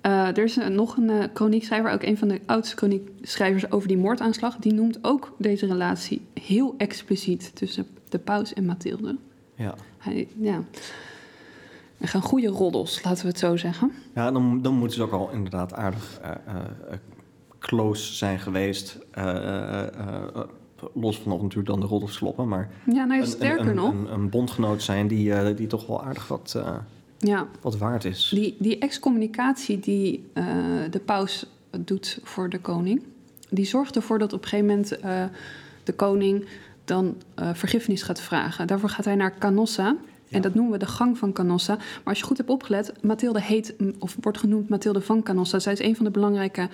Uh, 0.05 0.27
er 0.27 0.43
is 0.43 0.57
nog 0.69 0.97
een 0.97 1.09
uh, 1.09 1.23
kroniekschrijver, 1.33 1.91
ook 1.91 2.03
een 2.03 2.17
van 2.17 2.27
de 2.27 2.41
oudste 2.45 2.75
kroniekschrijvers 2.75 3.71
over 3.71 3.87
die 3.87 3.97
moordaanslag. 3.97 4.57
Die 4.57 4.73
noemt 4.73 4.99
ook 5.01 5.33
deze 5.37 5.65
relatie 5.65 6.21
heel 6.33 6.73
expliciet 6.77 7.55
tussen 7.55 7.87
de 8.09 8.19
paus 8.19 8.53
en 8.53 8.65
Mathilde. 8.65 9.17
Ja. 9.55 9.75
Hij, 9.97 10.27
ja. 10.39 10.63
Er 11.97 12.07
gaan 12.07 12.21
goede 12.21 12.47
roddels, 12.47 13.03
laten 13.03 13.21
we 13.21 13.27
het 13.27 13.39
zo 13.39 13.57
zeggen. 13.57 13.91
Ja, 14.15 14.31
dan, 14.31 14.61
dan 14.61 14.73
moeten 14.73 14.97
ze 14.97 15.03
ook 15.03 15.11
al 15.11 15.29
inderdaad 15.31 15.73
aardig 15.73 16.19
uh, 16.23 16.29
close 17.59 18.13
zijn 18.13 18.39
geweest. 18.39 18.97
los 20.93 21.19
van 21.19 21.31
natuurlijk 21.31 21.67
dan 21.67 21.79
de 21.79 21.85
roddels 21.85 22.17
kloppen, 22.17 22.47
maar... 22.47 22.69
Ja, 22.85 23.05
nou 23.05 23.25
sterker 23.25 23.59
een, 23.59 23.67
een, 23.67 23.75
nog... 23.75 23.93
Een, 23.93 24.13
een, 24.13 24.29
bondgenoot 24.29 24.81
zijn 24.81 25.07
die, 25.07 25.53
die 25.53 25.67
toch 25.67 25.87
wel 25.87 26.03
aardig 26.03 26.27
wat 26.27 26.61
ja. 27.27 27.47
wat 27.62 27.77
waard 27.77 28.05
is. 28.05 28.31
Die, 28.33 28.55
die 28.59 28.77
excommunicatie 28.77 29.79
die 29.79 30.25
uh, 30.33 30.45
de 30.89 30.99
paus 30.99 31.45
doet 31.79 32.19
voor 32.23 32.49
de 32.49 32.59
koning, 32.59 33.03
die 33.49 33.65
zorgt 33.65 33.95
ervoor 33.95 34.19
dat 34.19 34.33
op 34.33 34.43
een 34.43 34.47
gegeven 34.47 34.67
moment 34.67 35.03
uh, 35.03 35.23
de 35.83 35.93
koning 35.93 36.45
dan 36.86 37.15
uh, 37.39 37.49
vergiffenis 37.53 38.01
gaat 38.01 38.21
vragen. 38.21 38.67
Daarvoor 38.67 38.89
gaat 38.89 39.05
hij 39.05 39.15
naar 39.15 39.38
Canossa. 39.38 39.83
Ja. 39.83 40.36
En 40.36 40.41
dat 40.41 40.53
noemen 40.53 40.71
we 40.71 40.79
de 40.79 40.86
gang 40.86 41.17
van 41.17 41.33
Canossa. 41.33 41.75
Maar 41.75 42.01
als 42.03 42.19
je 42.19 42.25
goed 42.25 42.38
hebt 42.38 42.49
opgelet, 42.49 42.93
Mathilde 43.01 43.41
heet, 43.41 43.75
of 43.99 44.17
wordt 44.19 44.38
genoemd 44.38 44.69
Mathilde 44.69 45.01
van 45.01 45.23
Canossa. 45.23 45.59
Zij 45.59 45.73
is 45.73 45.79
een 45.79 45.95
van 45.95 46.05
de 46.05 46.12
belangrijke 46.12 46.69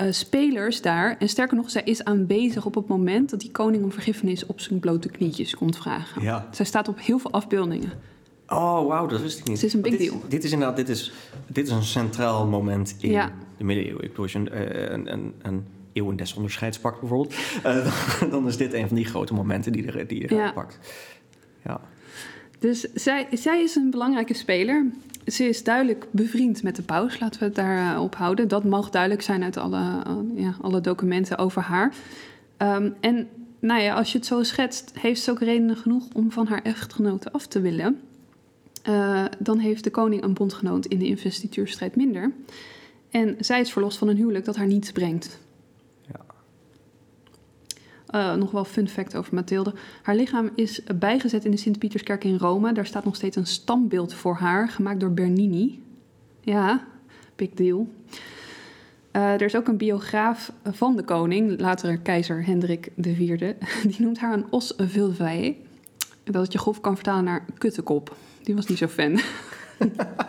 uh, 0.00 0.06
spelers 0.10 0.82
daar. 0.82 1.16
En 1.18 1.28
sterker 1.28 1.56
nog, 1.56 1.70
zij 1.70 1.82
is 1.84 2.04
aanwezig 2.04 2.66
op 2.66 2.74
het 2.74 2.88
moment 2.88 3.30
dat 3.30 3.40
die 3.40 3.50
koning 3.50 3.84
om 3.84 3.92
vergiffenis 3.92 4.46
op 4.46 4.60
zijn 4.60 4.80
blote 4.80 5.08
knietjes 5.08 5.54
komt 5.54 5.76
vragen. 5.76 6.22
Ja. 6.22 6.48
Zij 6.50 6.64
staat 6.64 6.88
op 6.88 7.00
heel 7.00 7.18
veel 7.18 7.32
afbeeldingen. 7.32 7.92
Oh, 8.52 8.86
wauw, 8.86 9.06
dat 9.06 9.20
wist 9.20 9.38
ik 9.38 9.44
niet. 9.44 9.56
Het 9.56 9.64
is 9.66 9.72
een 9.74 9.80
big 9.80 9.96
dit, 9.96 10.08
deal. 10.08 10.22
Dit 10.28 10.44
is 10.44 10.52
inderdaad 10.52 10.76
dit 10.76 10.88
is, 10.88 11.12
dit 11.46 11.66
is 11.66 11.72
een 11.72 11.82
centraal 11.82 12.46
moment 12.46 12.96
in 13.00 13.10
Ja. 13.10 13.32
de 13.56 13.64
middeleeuwen. 13.64 14.02
Ik 14.02 14.08
bedoel, 14.08 14.22
als 14.24 14.32
je 14.32 14.38
een, 14.38 14.92
een, 14.94 15.12
een, 15.12 15.34
een 15.42 15.64
eeuwen 15.92 16.16
des 16.16 16.34
onderscheids 16.34 16.78
pakt 16.78 17.00
bijvoorbeeld... 17.00 17.34
eh, 17.62 17.92
dan, 18.20 18.30
dan 18.30 18.46
is 18.46 18.56
dit 18.56 18.72
een 18.72 18.86
van 18.86 18.96
die 18.96 19.04
grote 19.04 19.34
momenten 19.34 19.72
die 19.72 19.84
je, 19.84 20.06
die 20.06 20.20
je 20.20 20.34
Ja. 20.34 20.52
pakt. 20.52 20.78
Ja. 21.64 21.80
Dus 22.58 22.80
zij, 22.94 23.26
zij 23.32 23.62
is 23.62 23.74
een 23.74 23.90
belangrijke 23.90 24.34
speler. 24.34 24.86
Ze 25.26 25.44
is 25.44 25.64
duidelijk 25.64 26.06
bevriend 26.10 26.62
met 26.62 26.76
de 26.76 26.82
paus, 26.82 27.20
laten 27.20 27.40
we 27.40 27.46
het 27.46 27.54
daar 27.54 27.94
uh, 27.94 28.02
op 28.02 28.14
houden. 28.14 28.48
Dat 28.48 28.64
mag 28.64 28.90
duidelijk 28.90 29.22
zijn 29.22 29.42
uit 29.42 29.56
alle, 29.56 30.02
ja, 30.34 30.54
alle 30.60 30.80
documenten 30.80 31.38
over 31.38 31.62
haar. 31.62 31.94
Um, 32.58 32.94
en 33.00 33.28
nou 33.60 33.80
ja, 33.80 33.94
als 33.94 34.12
je 34.12 34.18
het 34.18 34.26
zo 34.26 34.42
schetst, 34.42 34.92
heeft 35.00 35.20
ze 35.22 35.30
ook 35.30 35.40
redenen 35.40 35.76
genoeg 35.76 36.04
om 36.12 36.30
van 36.32 36.46
haar 36.46 36.62
echtgenote 36.62 37.32
af 37.32 37.46
te 37.46 37.60
willen. 37.60 38.00
Uh, 38.88 39.24
dan 39.38 39.58
heeft 39.58 39.84
de 39.84 39.90
koning 39.90 40.22
een 40.22 40.34
bondgenoot 40.34 40.86
in 40.86 40.98
de 40.98 41.06
investituurstrijd 41.06 41.96
minder. 41.96 42.32
En 43.10 43.36
zij 43.38 43.60
is 43.60 43.72
verlost 43.72 43.98
van 43.98 44.08
een 44.08 44.16
huwelijk 44.16 44.44
dat 44.44 44.56
haar 44.56 44.66
niets 44.66 44.92
brengt. 44.92 45.38
Ja. 46.06 46.24
Uh, 48.14 48.34
nog 48.34 48.50
wel 48.50 48.64
fun 48.64 48.88
fact 48.88 49.16
over 49.16 49.34
Mathilde. 49.34 49.74
Haar 50.02 50.14
lichaam 50.14 50.50
is 50.54 50.82
bijgezet 50.98 51.44
in 51.44 51.50
de 51.50 51.56
Sint-Pieterskerk 51.56 52.24
in 52.24 52.36
Rome. 52.36 52.72
Daar 52.72 52.86
staat 52.86 53.04
nog 53.04 53.16
steeds 53.16 53.36
een 53.36 53.46
standbeeld 53.46 54.14
voor 54.14 54.34
haar, 54.34 54.68
gemaakt 54.68 55.00
door 55.00 55.12
Bernini. 55.12 55.82
Ja, 56.40 56.84
big 57.36 57.50
deal. 57.50 57.88
Uh, 59.12 59.32
er 59.32 59.42
is 59.42 59.56
ook 59.56 59.68
een 59.68 59.76
biograaf 59.76 60.52
van 60.64 60.96
de 60.96 61.02
koning, 61.02 61.60
later 61.60 61.98
keizer 61.98 62.46
Hendrik 62.46 62.90
IV. 62.96 63.54
Die 63.88 64.00
noemt 64.00 64.18
haar 64.18 64.32
een 64.32 64.46
os 64.50 64.74
vulvae. 64.76 65.56
Dat 66.24 66.42
het 66.42 66.52
je 66.52 66.58
grof 66.58 66.80
kan 66.80 66.94
vertalen 66.94 67.24
naar 67.24 67.44
kuttekop. 67.58 68.16
Die 68.42 68.54
was 68.54 68.66
niet 68.66 68.78
zo 68.78 68.86
fan. 68.88 69.20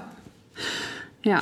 ja. 1.22 1.42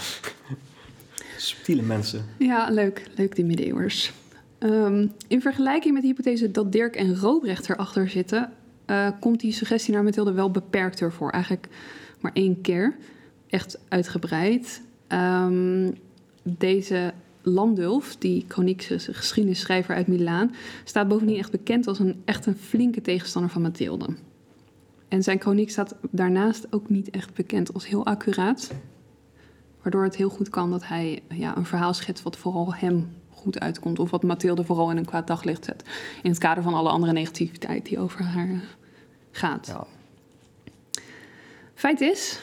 Subtiele 1.38 1.82
mensen. 1.82 2.26
Ja, 2.38 2.70
leuk. 2.70 3.08
Leuk 3.16 3.36
die 3.36 3.46
middeleeuwers. 3.46 4.12
Um, 4.60 5.12
in 5.28 5.42
vergelijking 5.42 5.94
met 5.94 6.02
de 6.02 6.08
hypothese 6.08 6.52
dat 6.52 6.72
Dirk 6.72 6.96
en 6.96 7.16
Robrecht 7.16 7.70
erachter 7.70 8.10
zitten... 8.10 8.52
Uh, 8.88 9.10
komt 9.20 9.40
die 9.40 9.54
suggestie 9.54 9.94
naar 9.94 10.04
Mathilde 10.04 10.32
wel 10.32 10.52
beperkter 10.52 11.12
voor. 11.12 11.30
Eigenlijk 11.30 11.68
maar 12.20 12.32
één 12.34 12.62
keer. 12.62 12.96
Echt 13.50 13.80
uitgebreid. 13.88 14.82
Um, 15.08 15.94
deze 16.44 17.14
Landulf, 17.42 18.16
die 18.16 18.46
geschiedenisschrijver 18.96 19.96
uit 19.96 20.08
Milaan... 20.08 20.56
staat 20.84 21.08
bovendien 21.08 21.38
echt 21.38 21.52
bekend 21.52 21.88
als 21.88 22.00
een 22.00 22.22
echt 22.26 22.46
een 22.46 22.58
flinke 22.58 23.02
tegenstander 23.02 23.52
van 23.52 23.62
Mathilde. 23.62 24.06
En 25.12 25.24
zijn 25.24 25.40
chroniek 25.40 25.70
staat 25.70 25.96
daarnaast 26.12 26.74
ook 26.74 26.90
niet 26.90 27.10
echt 27.10 27.34
bekend 27.34 27.74
als 27.74 27.88
heel 27.88 28.06
accuraat. 28.06 28.72
Waardoor 29.82 30.04
het 30.04 30.16
heel 30.16 30.30
goed 30.30 30.50
kan 30.50 30.70
dat 30.72 30.88
hij 30.88 31.24
ja, 31.30 31.58
een 31.58 31.66
verhaal 31.66 31.94
schetst 31.94 32.24
wat 32.24 32.38
vooral 32.38 32.74
hem 32.74 33.14
goed 33.30 33.60
uitkomt. 33.60 34.00
Of 34.00 34.10
wat 34.10 34.24
Mathilde 34.24 34.64
vooral 34.64 34.92
in 34.92 34.98
een 34.98 35.06
kwaad 35.06 35.28
daglicht 35.28 35.66
zet. 35.66 35.84
In 36.24 36.30
het 36.30 36.40
kader 36.40 36.64
van 36.64 36.74
alle 36.74 36.90
andere 36.90 37.12
negativiteit 37.12 37.86
die 37.86 38.00
over 38.00 38.24
haar 38.24 38.62
gaat. 39.32 39.68
Ja. 39.68 39.86
Feit 41.74 42.02
is, 42.02 42.40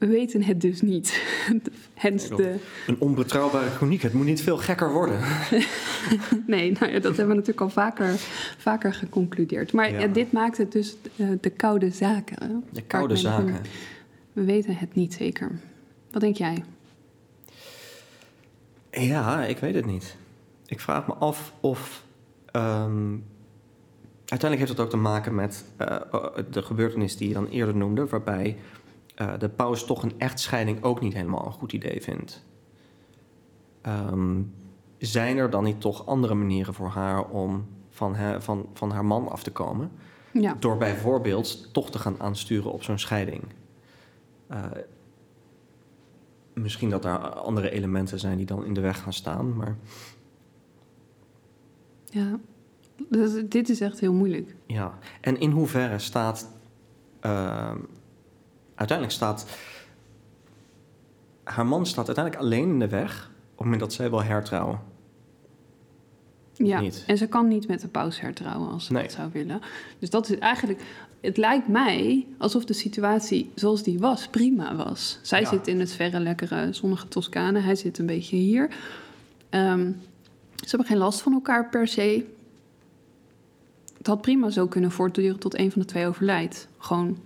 we 0.00 0.06
weten 0.06 0.42
het 0.42 0.60
dus 0.60 0.80
niet. 0.80 1.22
Hens 1.94 2.28
de... 2.28 2.56
Een 2.86 3.00
onbetrouwbare 3.00 3.70
chroniek. 3.70 4.02
Het 4.02 4.12
moet 4.12 4.26
niet 4.26 4.42
veel 4.42 4.56
gekker 4.56 4.92
worden. 4.92 5.20
nee, 6.46 6.72
nou 6.72 6.92
ja, 6.92 6.98
dat 6.98 7.16
hebben 7.16 7.28
we 7.28 7.34
natuurlijk 7.34 7.60
al 7.60 7.70
vaker, 7.70 8.14
vaker 8.58 8.94
geconcludeerd. 8.94 9.72
Maar 9.72 9.92
ja. 9.92 9.98
Ja, 9.98 10.06
dit 10.06 10.32
maakt 10.32 10.56
het 10.56 10.72
dus 10.72 10.96
de, 11.16 11.38
de 11.40 11.50
koude 11.50 11.90
zaken. 11.90 12.64
De 12.70 12.82
koude 12.82 13.16
zaken. 13.16 13.60
We 14.32 14.44
weten 14.44 14.76
het 14.76 14.94
niet 14.94 15.14
zeker. 15.14 15.50
Wat 16.10 16.20
denk 16.20 16.36
jij? 16.36 16.64
Ja, 18.90 19.44
ik 19.44 19.58
weet 19.58 19.74
het 19.74 19.86
niet. 19.86 20.16
Ik 20.66 20.80
vraag 20.80 21.06
me 21.06 21.14
af 21.14 21.52
of. 21.60 22.04
Um, 22.56 23.24
uiteindelijk 24.26 24.58
heeft 24.60 24.68
het 24.68 24.80
ook 24.80 24.90
te 24.90 24.96
maken 24.96 25.34
met 25.34 25.64
uh, 25.80 25.96
de 26.50 26.62
gebeurtenis 26.62 27.16
die 27.16 27.28
je 27.28 27.34
dan 27.34 27.46
eerder 27.46 27.76
noemde, 27.76 28.06
waarbij 28.06 28.56
uh, 29.20 29.38
de 29.38 29.48
paus 29.48 29.84
toch 29.84 30.02
een 30.02 30.18
echtscheiding 30.18 30.82
ook 30.82 31.00
niet 31.00 31.14
helemaal 31.14 31.46
een 31.46 31.52
goed 31.52 31.72
idee 31.72 32.02
vindt. 32.02 32.44
Um, 33.86 34.52
zijn 34.98 35.36
er 35.36 35.50
dan 35.50 35.64
niet 35.64 35.80
toch 35.80 36.06
andere 36.06 36.34
manieren 36.34 36.74
voor 36.74 36.88
haar 36.88 37.28
om 37.28 37.66
van, 37.88 38.14
he, 38.14 38.40
van, 38.40 38.68
van 38.72 38.90
haar 38.90 39.04
man 39.04 39.28
af 39.28 39.42
te 39.42 39.52
komen? 39.52 39.90
Ja. 40.32 40.56
Door 40.58 40.76
bijvoorbeeld 40.76 41.72
toch 41.72 41.90
te 41.90 41.98
gaan 41.98 42.20
aansturen 42.20 42.72
op 42.72 42.82
zo'n 42.82 42.98
scheiding. 42.98 43.42
Uh, 44.50 44.64
misschien 46.52 46.90
dat 46.90 47.04
er 47.04 47.18
andere 47.18 47.70
elementen 47.70 48.18
zijn 48.18 48.36
die 48.36 48.46
dan 48.46 48.64
in 48.64 48.74
de 48.74 48.80
weg 48.80 49.02
gaan 49.02 49.12
staan, 49.12 49.56
maar. 49.56 49.76
Ja, 52.04 52.38
dus 53.08 53.42
dit 53.48 53.68
is 53.68 53.80
echt 53.80 54.00
heel 54.00 54.12
moeilijk. 54.12 54.56
Ja, 54.66 54.98
en 55.20 55.40
in 55.40 55.50
hoeverre 55.50 55.98
staat. 55.98 56.50
Uh, 57.26 57.74
uiteindelijk 58.80 59.16
staat. 59.16 59.46
Haar 61.44 61.66
man 61.66 61.86
staat 61.86 62.06
uiteindelijk 62.06 62.44
alleen 62.44 62.68
in 62.68 62.78
de 62.78 62.88
weg 62.88 63.24
op 63.26 63.48
het 63.50 63.64
moment 63.64 63.80
dat 63.80 63.92
zij 63.92 64.10
wil 64.10 64.22
hertrouwen. 64.22 64.80
Ja, 66.52 66.80
niet. 66.80 67.04
en 67.06 67.16
ze 67.18 67.26
kan 67.26 67.48
niet 67.48 67.68
met 67.68 67.80
de 67.80 67.88
paus 67.88 68.20
hertrouwen 68.20 68.70
als 68.70 68.84
ze 68.84 68.92
Nee. 68.92 69.02
dat 69.02 69.12
zou 69.12 69.28
willen. 69.32 69.60
Dus 69.98 70.10
dat 70.10 70.30
is 70.30 70.38
eigenlijk... 70.38 70.82
Het 71.20 71.36
lijkt 71.36 71.68
mij 71.68 72.26
alsof 72.38 72.64
de 72.64 72.72
situatie 72.72 73.50
zoals 73.54 73.82
die 73.82 73.98
was 73.98 74.28
prima 74.28 74.76
was. 74.76 75.18
Zij 75.22 75.40
Ja. 75.40 75.48
zit 75.48 75.66
in 75.66 75.80
het 75.80 75.92
verre, 75.92 76.20
lekkere, 76.20 76.72
zonnige 76.72 77.08
Toscane. 77.08 77.58
Hij 77.58 77.74
zit 77.74 77.98
een 77.98 78.06
beetje 78.06 78.36
hier. 78.36 78.70
Ehm, 79.50 79.92
ze 80.56 80.68
hebben 80.68 80.86
geen 80.86 80.96
last 80.96 81.20
van 81.20 81.32
elkaar 81.32 81.68
per 81.68 81.88
se. 81.88 82.24
Het 83.98 84.06
had 84.06 84.20
prima 84.20 84.50
zo 84.50 84.66
kunnen 84.66 84.90
voortduren 84.90 85.38
tot 85.38 85.58
een 85.58 85.70
van 85.72 85.80
de 85.80 85.86
twee 85.86 86.06
overlijdt. 86.06 86.68
Gewoon 86.78 87.18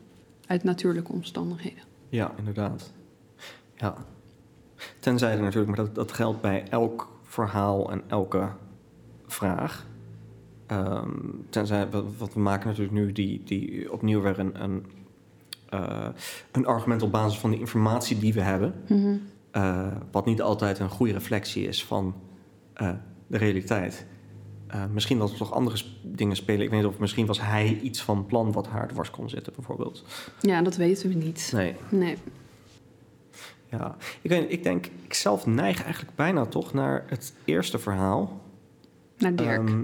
uit 0.47 0.65
natuurlijke 0.65 1.13
omstandigheden. 1.13 1.83
Ja, 2.09 2.33
inderdaad. 2.37 2.93
Ja. 3.77 3.95
Tenzij 5.01 5.33
er 5.33 5.43
natuurlijk, 5.43 5.77
maar 5.77 5.85
dat, 5.85 5.95
dat 5.95 6.13
geldt 6.13 6.41
bij 6.41 6.69
elk 6.69 7.09
verhaal 7.23 7.91
en 7.91 8.03
elke 8.07 8.49
vraag. 9.27 9.87
Ehm, 10.67 11.11
tenzij, 11.51 11.91
wat, 11.91 12.05
wat 12.19 12.35
we 12.35 12.41
maken 12.41 12.67
natuurlijk 12.67 12.95
nu, 12.95 13.13
die, 13.13 13.43
die 13.45 13.93
opnieuw 13.93 14.21
weer 14.21 14.39
een, 14.39 14.63
een, 14.63 14.87
eh, 15.69 16.09
een 16.53 16.67
argument 16.67 17.03
op 17.03 17.13
basis 17.13 17.39
van 17.39 17.51
de 17.51 17.59
informatie 17.59 18.19
die 18.19 18.35
we 18.35 18.41
hebben. 18.41 18.75
Mhm. 18.89 19.17
Eh, 19.51 19.87
wat 20.11 20.27
niet 20.27 20.43
altijd 20.43 20.79
een 20.79 20.89
goede 20.89 21.13
reflectie 21.13 21.67
is 21.67 21.85
van 21.85 22.15
eh, 22.75 22.91
de 23.27 23.37
realiteit. 23.37 24.07
Eh, 24.67 24.85
misschien 24.93 25.19
dat 25.19 25.31
er 25.31 25.37
toch 25.37 25.53
andere 25.53 25.77
sp- 25.77 25.87
dingen 26.03 26.37
spelen. 26.37 26.63
Ik 26.63 26.71
weet 26.71 26.81
niet 26.83 26.89
of 26.89 26.99
misschien 26.99 27.27
was 27.27 27.41
hij 27.41 27.79
iets 27.83 28.03
van 28.03 28.27
plan 28.27 28.53
wat 28.53 28.67
haar 28.67 28.89
dwars 28.89 29.11
kon 29.11 29.29
zitten, 29.29 29.53
bijvoorbeeld. 29.57 30.05
Ja, 30.41 30.63
dat 30.63 30.77
weten 30.77 31.09
we 31.09 31.15
niet. 31.15 31.51
Nee, 31.55 31.75
Nee. 31.89 32.17
ja. 33.71 33.97
Ik, 34.21 34.31
weet, 34.31 34.53
ik 34.53 34.63
denk, 34.63 34.87
ik 35.03 35.15
zelf 35.15 35.47
neig 35.47 35.83
eigenlijk 35.83 36.17
bijna 36.17 36.47
toch 36.47 36.73
naar 36.73 37.05
het 37.07 37.35
eerste 37.45 37.79
verhaal. 37.79 38.41
Naar 39.19 39.35
Dirk. 39.37 39.69
Ehm, 39.69 39.83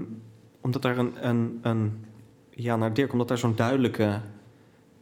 omdat 0.61 0.81
daar 0.81 0.97
een, 0.97 1.27
een, 1.29 1.59
een... 1.61 2.05
Ja, 2.49 2.75
naar 2.75 2.93
Dirk, 2.93 3.11
omdat 3.11 3.27
daar 3.27 3.37
zo'n 3.37 3.55
duidelijke... 3.55 4.21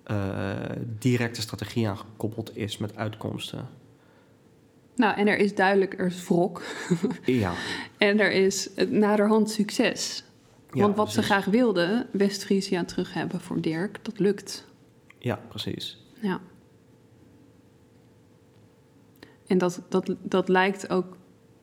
eh, 0.04 0.52
directe 1.00 1.42
strategie 1.42 1.88
aan 1.89 1.98
gekoppeld 1.98 2.58
is 2.58 2.78
met 2.78 2.96
uitkomsten. 2.96 3.68
Nou, 4.99 5.17
en 5.17 5.27
er 5.27 5.38
is 5.38 5.55
duidelijk, 5.55 5.99
er 5.99 6.05
is 6.05 6.27
wrok. 6.27 6.62
Ja, 7.25 7.53
En 7.97 8.19
er 8.19 8.31
is 8.31 8.69
naderhand 8.89 9.49
succes. 9.51 10.23
ja 10.71 10.81
Want 10.81 10.95
wat 10.95 11.12
ze 11.12 11.23
graag 11.23 11.45
wilden, 11.45 12.07
West-Friesia 12.12 12.83
terug 12.85 13.13
hebben 13.13 13.41
voor 13.41 13.62
Dirk, 13.62 13.99
dat 14.05 14.19
lukt. 14.19 14.67
Ja, 15.19 15.39
precies. 15.47 16.03
Ja. 16.21 16.39
En 19.47 19.57
dat, 19.57 19.81
dat, 19.89 20.15
dat 20.21 20.49
lijkt 20.49 20.89
ook 20.89 21.17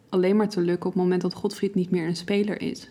alleen 0.08 0.36
maar 0.36 0.48
te 0.48 0.60
lukken 0.60 0.86
op 0.86 0.92
het 0.94 1.02
moment 1.02 1.22
dat 1.22 1.34
Godfried 1.34 1.74
niet 1.74 1.90
meer 1.90 2.06
een 2.06 2.16
speler 2.16 2.60
is. 2.60 2.88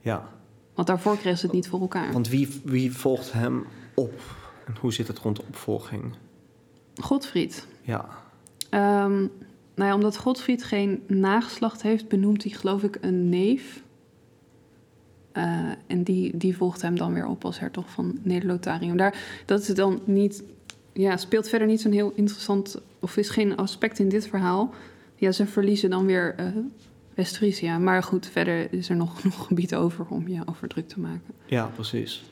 Ja, 0.00 0.28
Want 0.74 0.86
daarvoor 0.86 1.16
kregen 1.16 1.38
ze 1.38 1.46
het 1.46 1.54
niet 1.54 1.68
voor 1.68 1.80
elkaar. 1.80 2.12
want 2.12 2.28
wie, 2.28 2.48
wie 2.64 2.92
volgt 2.96 3.32
hem 3.32 3.66
op? 3.94 4.20
En 4.66 4.76
hoe 4.80 4.92
zit 4.92 5.08
het 5.08 5.18
rond 5.18 5.36
de 5.36 5.42
opvolging? 5.48 6.14
Godfried. 6.94 7.66
Ja, 7.82 8.08
Ehm, 8.70 9.18
nou 9.74 9.88
ja, 9.90 9.94
omdat 9.94 10.16
Godfried 10.16 10.64
geen 10.64 11.02
nageslacht 11.06 11.82
heeft, 11.82 12.08
benoemt 12.08 12.42
hij 12.42 12.52
geloof 12.52 12.82
ik 12.82 12.98
een 13.00 13.28
neef. 13.28 13.82
Eh, 15.32 15.44
en 15.86 16.02
die, 16.02 16.36
die 16.36 16.56
volgt 16.56 16.82
hem 16.82 16.96
dan 16.96 17.12
weer 17.14 17.26
op 17.26 17.44
als 17.44 17.58
hertog 17.60 17.90
van 17.90 18.18
Neder-Lotarium. 18.22 18.96
Daar, 18.96 19.42
dat 19.46 19.60
is 19.60 19.66
dan 19.74 20.00
niet, 20.04 20.42
ja, 20.92 21.16
speelt 21.16 21.48
verder 21.48 21.68
niet 21.68 21.80
zo'n 21.80 21.92
heel 21.92 22.12
interessant, 22.14 22.80
of 22.98 23.16
is 23.16 23.28
geen 23.30 23.56
aspect 23.56 23.98
in 23.98 24.08
dit 24.08 24.26
verhaal. 24.26 24.70
Ja, 25.16 25.32
ze 25.32 25.46
verliezen 25.46 25.90
dan 25.90 26.06
weer 26.06 26.34
West-Friesia. 27.14 27.78
Maar 27.78 28.02
goed, 28.02 28.26
verder 28.26 28.72
is 28.72 28.88
er 28.88 28.96
nog 28.96 29.16
genoeg 29.20 29.46
gebied 29.46 29.74
over 29.74 30.06
om 30.08 30.28
je 30.28 30.42
over 30.46 30.68
druk 30.68 30.88
te 30.88 31.00
maken. 31.00 31.34
ja 31.46 31.66
precies. 31.74 32.22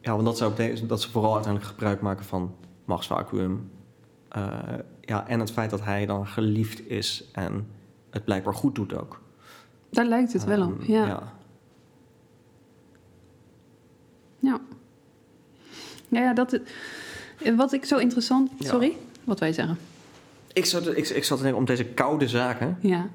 Ja, 0.00 0.12
want 0.16 0.38
dat 0.38 0.56
de- 0.56 0.86
dat 0.86 1.00
ze 1.02 1.10
vooral 1.10 1.34
uiteindelijk 1.34 1.72
gebruik 1.72 2.00
maken 2.00 2.24
van 2.24 2.54
machtsvacuum. 2.84 3.70
Eh, 4.32 4.58
ja, 5.00 5.28
en 5.28 5.40
het 5.40 5.50
feit 5.50 5.70
dat 5.70 5.84
hij 5.84 6.06
dan 6.06 6.26
geliefd 6.26 6.88
is 6.88 7.24
en 7.32 7.66
het 8.10 8.24
blijkbaar 8.24 8.54
goed 8.54 8.74
doet 8.74 8.98
ook. 8.98 9.20
Daar 9.90 10.06
lijkt 10.06 10.32
het 10.32 10.44
wel 10.44 10.66
op, 10.66 10.80
Ehm, 10.80 10.92
ja. 10.92 11.06
ja. 11.06 11.32
Ja. 14.38 14.60
Ja, 16.08 16.20
ja 16.20 16.34
dat 16.34 16.60
wat 17.56 17.72
ik 17.72 17.84
zo 17.84 17.98
interessant... 17.98 18.50
Ja. 18.58 18.68
Sorry, 18.68 18.96
wat 19.24 19.40
wij 19.40 19.52
zeggen. 19.52 19.78
Ik, 20.52 20.64
zat, 20.64 20.86
ik, 20.86 21.08
ik 21.08 21.24
zat 21.24 21.36
te 21.36 21.42
denken 21.42 21.60
om 21.60 21.66
deze 21.66 21.84
koude 21.84 22.28
zaken. 22.28 22.78
Ja. 22.80 23.08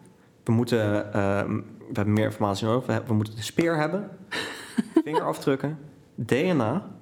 We 0.43 0.51
moeten, 0.51 1.13
ehm, 1.13 1.55
we 1.55 1.93
hebben 1.93 2.13
meer 2.13 2.25
informatie 2.25 2.65
nodig. 2.65 2.85
We, 2.85 3.01
we 3.07 3.13
moeten 3.13 3.35
de 3.35 3.41
speer 3.41 3.77
hebben, 3.77 4.09
vingerafdrukken, 5.03 5.79
DNA. 6.15 6.96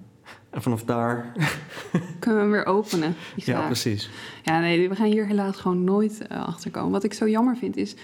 En 0.56 0.62
vanaf 0.62 0.84
daar. 0.84 1.32
Kunnen 2.20 2.40
we 2.40 2.46
hem 2.46 2.52
weer 2.52 2.66
openen? 2.66 3.16
Ja, 3.36 3.66
precies. 3.66 4.10
Ja, 4.44 4.60
nee, 4.60 4.90
we 4.90 4.96
gaan 4.96 5.12
hier 5.12 5.26
helaas 5.28 5.58
gewoon 5.58 5.84
nooit 5.84 6.28
eh, 6.28 6.46
achterkomen. 6.46 6.92
Wat 6.92 7.04
ik 7.04 7.14
zo 7.14 7.30
jammer 7.30 7.58
vind 7.58 7.78
is... 7.78 7.96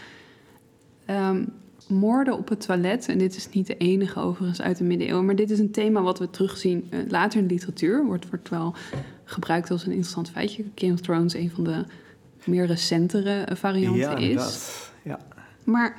ehm, 1.05 1.45
moorden 1.87 2.37
op 2.37 2.49
het 2.49 2.65
toilet, 2.65 3.07
en 3.07 3.17
dit 3.17 3.35
is 3.35 3.49
niet 3.49 3.67
de 3.67 3.77
enige 3.77 4.19
overigens 4.19 4.61
uit 4.61 4.77
de 4.77 4.83
middeleeuwen... 4.83 5.25
maar 5.25 5.35
dit 5.35 5.49
is 5.49 5.59
een 5.59 5.71
thema 5.71 6.01
wat 6.01 6.19
we 6.19 6.29
terugzien 6.29 6.87
eh, 6.89 6.99
later 7.07 7.39
in 7.39 7.47
de 7.47 7.53
literatuur. 7.53 8.05
Wordt, 8.05 8.29
wordt 8.29 8.49
wel 8.49 8.75
gebruikt 9.23 9.71
als 9.71 9.85
een 9.85 9.91
interessant 9.91 10.29
feitje. 10.29 10.65
Game 10.75 10.93
of 10.93 11.01
Thrones 11.01 11.33
een 11.33 11.51
van 11.51 11.63
de 11.63 11.85
meer 12.43 12.65
recentere 12.65 13.41
eh, 13.41 13.55
varianten 13.55 13.99
ja, 13.99 14.15
is. 14.15 14.21
inderdaad. 14.21 14.91
Ja. 15.03 15.19
Maar 15.63 15.97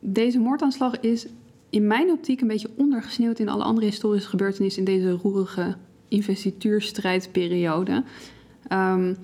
deze 0.00 0.38
moordaanslag 0.38 1.00
is 1.00 1.26
in 1.74 1.86
mijn 1.86 2.10
optiek 2.10 2.40
een 2.40 2.48
beetje 2.48 2.70
ondergesneeuwd 2.76 3.38
in 3.38 3.48
alle 3.48 3.64
andere 3.64 3.86
historische 3.86 4.28
gebeurtenissen 4.28 4.84
in 4.84 4.98
deze 4.98 5.10
roerige 5.10 5.76
investituurstrijdperiode. 6.08 8.04
Ehm, 8.68 9.14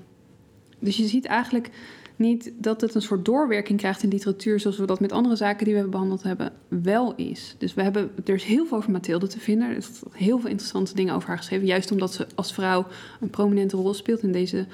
dus 0.78 0.96
je 0.96 1.06
ziet 1.06 1.24
eigenlijk 1.24 1.70
niet 2.16 2.52
dat 2.56 2.80
het 2.80 2.94
een 2.94 3.02
soort 3.02 3.24
doorwerking 3.24 3.78
krijgt 3.78 4.02
in 4.02 4.08
literatuur, 4.08 4.60
zoals 4.60 4.78
we 4.78 4.86
dat 4.86 5.00
met 5.00 5.12
andere 5.12 5.36
zaken 5.36 5.64
die 5.64 5.74
we 5.74 5.80
hebben 5.80 5.90
behandeld 5.90 6.22
hebben, 6.22 6.52
wel 6.68 7.14
is. 7.14 7.54
Dus 7.58 7.74
we 7.74 7.82
hebben, 7.82 8.10
er 8.24 8.34
is 8.34 8.44
heel 8.44 8.66
veel 8.66 8.76
over 8.76 8.90
Mathilde 8.90 9.26
te 9.26 9.40
vinden. 9.40 9.68
Er 9.68 9.76
is 9.76 9.90
heel 10.12 10.38
veel 10.38 10.50
interessante 10.50 10.94
dingen 10.94 11.14
over 11.14 11.28
haar 11.28 11.38
geschreven, 11.38 11.66
juist 11.66 11.90
omdat 11.92 12.12
ze 12.12 12.26
als 12.34 12.52
vrouw 12.52 12.86
een 13.20 13.30
prominente 13.30 13.76
rol 13.76 13.94
speelt 13.94 14.22
in 14.22 14.32
deze 14.32 14.66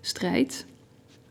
strijd. 0.00 0.66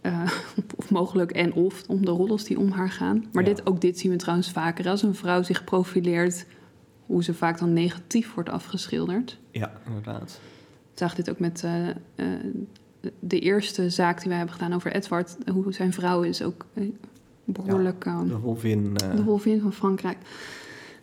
Eh, 0.06 0.32
of 0.76 0.90
mogelijk 0.92 1.32
en 1.32 1.54
of 1.54 1.84
om 1.88 2.06
de 2.06 2.12
rollers 2.12 2.44
die 2.44 2.60
om 2.60 2.70
haar 2.72 2.90
gaan. 2.90 3.26
Maar 3.32 3.44
Ja. 3.44 3.50
dit, 3.54 3.66
ook 3.68 3.82
dit 3.82 4.00
zien 4.00 4.12
we 4.12 4.18
trouwens 4.18 4.52
vaker. 4.52 4.90
Als 4.90 5.04
een 5.04 5.16
vrouw 5.16 5.44
zich 5.44 5.64
profileert, 5.64 6.46
hoe 7.06 7.24
ze 7.24 7.34
vaak 7.34 7.60
dan 7.60 7.74
negatief 7.74 8.34
wordt 8.34 8.50
afgeschilderd. 8.50 9.40
ja, 9.52 9.72
inderdaad. 9.88 10.40
Ik 10.94 11.00
zag 11.02 11.16
dit 11.16 11.30
ook 11.30 11.40
met 11.40 11.64
eh, 11.64 11.90
eh, 11.90 11.96
de 13.20 13.40
eerste 13.40 13.90
zaak 13.90 14.20
die 14.20 14.28
wij 14.28 14.38
hebben 14.38 14.56
gedaan 14.56 14.74
over 14.74 14.92
Edward. 14.96 15.38
Hoe 15.52 15.74
zijn 15.74 15.94
vrouw 15.94 16.22
is 16.22 16.42
ook 16.42 16.66
eh, 16.74 16.84
behoorlijk 17.44 18.06
eh, 18.06 18.20
De 18.28 18.38
Wolvin. 18.40 18.94
de 18.94 19.24
wolvin 19.24 19.62
van 19.62 19.74
Frankrijk 19.74 20.18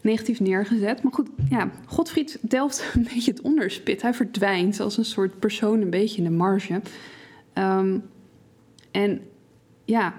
negatief 0.00 0.40
neergezet. 0.40 1.02
Maar 1.02 1.12
goed, 1.12 1.28
ja, 1.50 1.70
Godfried 1.86 2.38
delft 2.40 2.90
een 2.94 3.02
beetje 3.14 3.30
het 3.30 3.40
onderspit. 3.40 4.02
Hij 4.02 4.14
verdwijnt 4.14 4.80
als 4.80 4.96
een 4.96 5.04
soort 5.04 5.38
persoon 5.38 5.80
een 5.80 5.90
beetje 5.90 6.18
in 6.18 6.24
de 6.24 6.30
marge. 6.36 6.80
Ehm, 7.52 7.98
en 8.92 9.20
ja, 9.84 10.14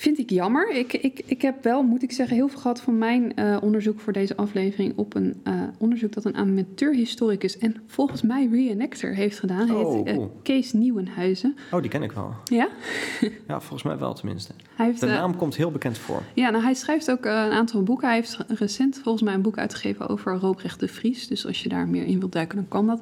vind 0.00 0.18
ik 0.18 0.30
jammer. 0.30 0.70
Ik, 0.70 0.92
ik, 0.92 1.22
ik 1.26 1.42
heb 1.42 1.64
wel, 1.64 1.82
moet 1.82 2.02
ik 2.02 2.12
zeggen, 2.12 2.36
heel 2.36 2.48
veel 2.48 2.58
gehad 2.58 2.80
van 2.80 2.98
mijn 2.98 3.36
eh, 3.36 3.56
onderzoek 3.60 4.00
voor 4.00 4.12
deze 4.12 4.36
aflevering 4.36 4.92
op 4.96 5.14
een 5.14 5.40
eh, 5.44 5.62
onderzoek 5.78 6.12
dat 6.12 6.24
een 6.24 6.36
amateurhistoricus 6.36 7.58
en 7.58 7.76
volgens 7.86 8.22
mij 8.22 8.48
reenactor 8.52 9.14
heeft 9.14 9.38
gedaan. 9.38 9.70
Oh, 9.70 9.94
heet 9.94 10.06
eh, 10.06 10.14
cool. 10.14 10.40
Kees 10.42 10.72
Nieuwenhuizen. 10.72 11.56
oh, 11.70 11.80
die 11.80 11.90
ken 11.90 12.02
ik 12.02 12.12
wel. 12.12 12.34
Ja, 12.44 12.68
Ja, 13.48 13.60
volgens 13.60 13.82
mij 13.82 13.98
wel 13.98 14.14
tenminste. 14.14 14.52
hij 14.74 14.86
heeft 14.86 15.00
De 15.00 15.06
naam 15.06 15.36
komt 15.36 15.56
heel 15.56 15.70
bekend 15.70 15.98
voor. 15.98 16.22
Ja, 16.34 16.50
nou, 16.50 16.62
hij 16.64 16.74
schrijft 16.74 17.10
ook 17.10 17.24
een 17.24 17.32
aantal 17.32 17.82
boeken. 17.82 18.06
Hij 18.06 18.16
heeft 18.16 18.38
recent 18.48 19.00
volgens 19.02 19.24
mij 19.24 19.34
een 19.34 19.42
boek 19.42 19.58
uitgegeven 19.58 20.08
over 20.08 20.36
Robrecht 20.36 20.80
de 20.80 20.88
Vries. 20.88 21.26
Dus 21.26 21.46
als 21.46 21.62
je 21.62 21.68
daar 21.68 21.88
meer 21.88 22.04
in 22.04 22.18
wilt 22.18 22.32
duiken, 22.32 22.56
dan 22.56 22.68
kan 22.68 22.86
dat. 22.86 23.00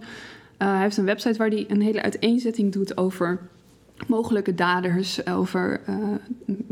Hij 0.56 0.80
heeft 0.80 0.96
een 0.96 1.04
website 1.04 1.38
waar 1.38 1.48
hij 1.48 1.64
een 1.68 1.80
hele 1.80 2.02
uiteenzetting 2.02 2.72
doet 2.72 2.96
over 2.96 3.40
mogelijke 4.06 4.54
daders. 4.54 5.26
Over, 5.26 5.80
eh, 5.86 5.96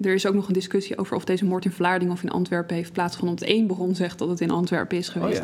er 0.02 0.14
is 0.14 0.26
ook 0.26 0.34
nog 0.34 0.46
een 0.46 0.52
discussie 0.52 0.98
over 0.98 1.16
of 1.16 1.24
deze 1.24 1.44
moord 1.44 1.64
in 1.64 1.70
Vlaardingen 1.70 2.12
of 2.12 2.22
in 2.22 2.30
Antwerpen 2.30 2.76
heeft 2.76 2.92
plaatsgevonden. 2.92 3.38
Want 3.38 3.50
één 3.50 3.66
bron 3.66 3.94
zegt 3.94 4.18
dat 4.18 4.28
het 4.28 4.40
in 4.40 4.50
Antwerpen 4.50 4.98
is 4.98 5.08
Oh 5.08 5.12
geweest. 5.14 5.42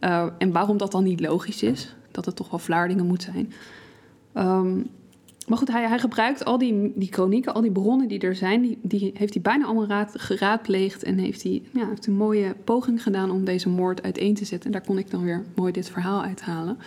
ja. 0.00 0.24
Uh, 0.24 0.32
en 0.38 0.52
waarom 0.52 0.76
dat 0.76 0.92
dan 0.92 1.04
niet 1.04 1.20
logisch 1.20 1.62
is. 1.62 1.94
Dat 2.10 2.24
het 2.24 2.36
toch 2.36 2.50
wel 2.50 2.58
Vlaardingen 2.58 3.06
moet 3.06 3.22
zijn. 3.22 3.52
Um, 4.34 4.90
maar 5.46 5.58
goed, 5.58 5.72
hij, 5.72 5.88
hij, 5.88 5.98
gebruikt 5.98 6.44
al 6.44 6.58
die, 6.58 6.92
die 6.94 7.12
chronieken, 7.12 7.54
al 7.54 7.60
die 7.60 7.70
bronnen 7.70 8.08
die 8.08 8.20
er 8.20 8.34
zijn... 8.34 8.62
die, 8.62 8.78
die 8.82 9.10
heeft 9.14 9.32
hij 9.32 9.42
bijna 9.42 9.64
allemaal 9.64 9.86
raad, 9.86 10.12
geraadpleegd... 10.16 11.02
en 11.02 11.18
heeft 11.18 11.42
hij 11.42 11.62
ja, 11.72 11.88
heeft 11.88 12.06
een 12.06 12.16
mooie 12.16 12.54
poging 12.64 13.02
gedaan 13.02 13.30
om 13.30 13.44
deze 13.44 13.68
moord 13.68 14.02
uiteen 14.02 14.34
te 14.34 14.44
zetten. 14.44 14.66
En 14.66 14.72
daar 14.72 14.86
kon 14.86 14.98
ik 14.98 15.10
dan 15.10 15.24
weer 15.24 15.44
mooi 15.54 15.72
dit 15.72 15.90
verhaal 15.90 16.22
uithalen. 16.22 16.78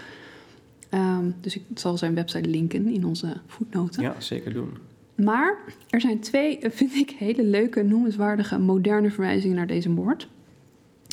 Um, 0.94 1.36
dus 1.42 1.56
ik 1.56 1.64
zal 1.74 1.98
zijn 1.98 2.16
website 2.16 2.50
linken 2.50 2.88
in 2.88 3.06
onze 3.06 3.34
voetnoten. 3.48 4.02
Ja, 4.02 4.16
zeker 4.18 4.54
doen. 4.54 4.78
Maar 5.16 5.58
er 5.90 6.02
zijn 6.02 6.20
twee, 6.20 6.60
vind 6.62 6.96
ik, 6.96 7.10
hele 7.10 7.44
leuke, 7.44 7.84
noemenswaardige... 7.84 8.58
moderne 8.58 9.12
verwijzingen 9.12 9.56
naar 9.56 9.68
deze 9.68 9.90
moord... 9.90 10.28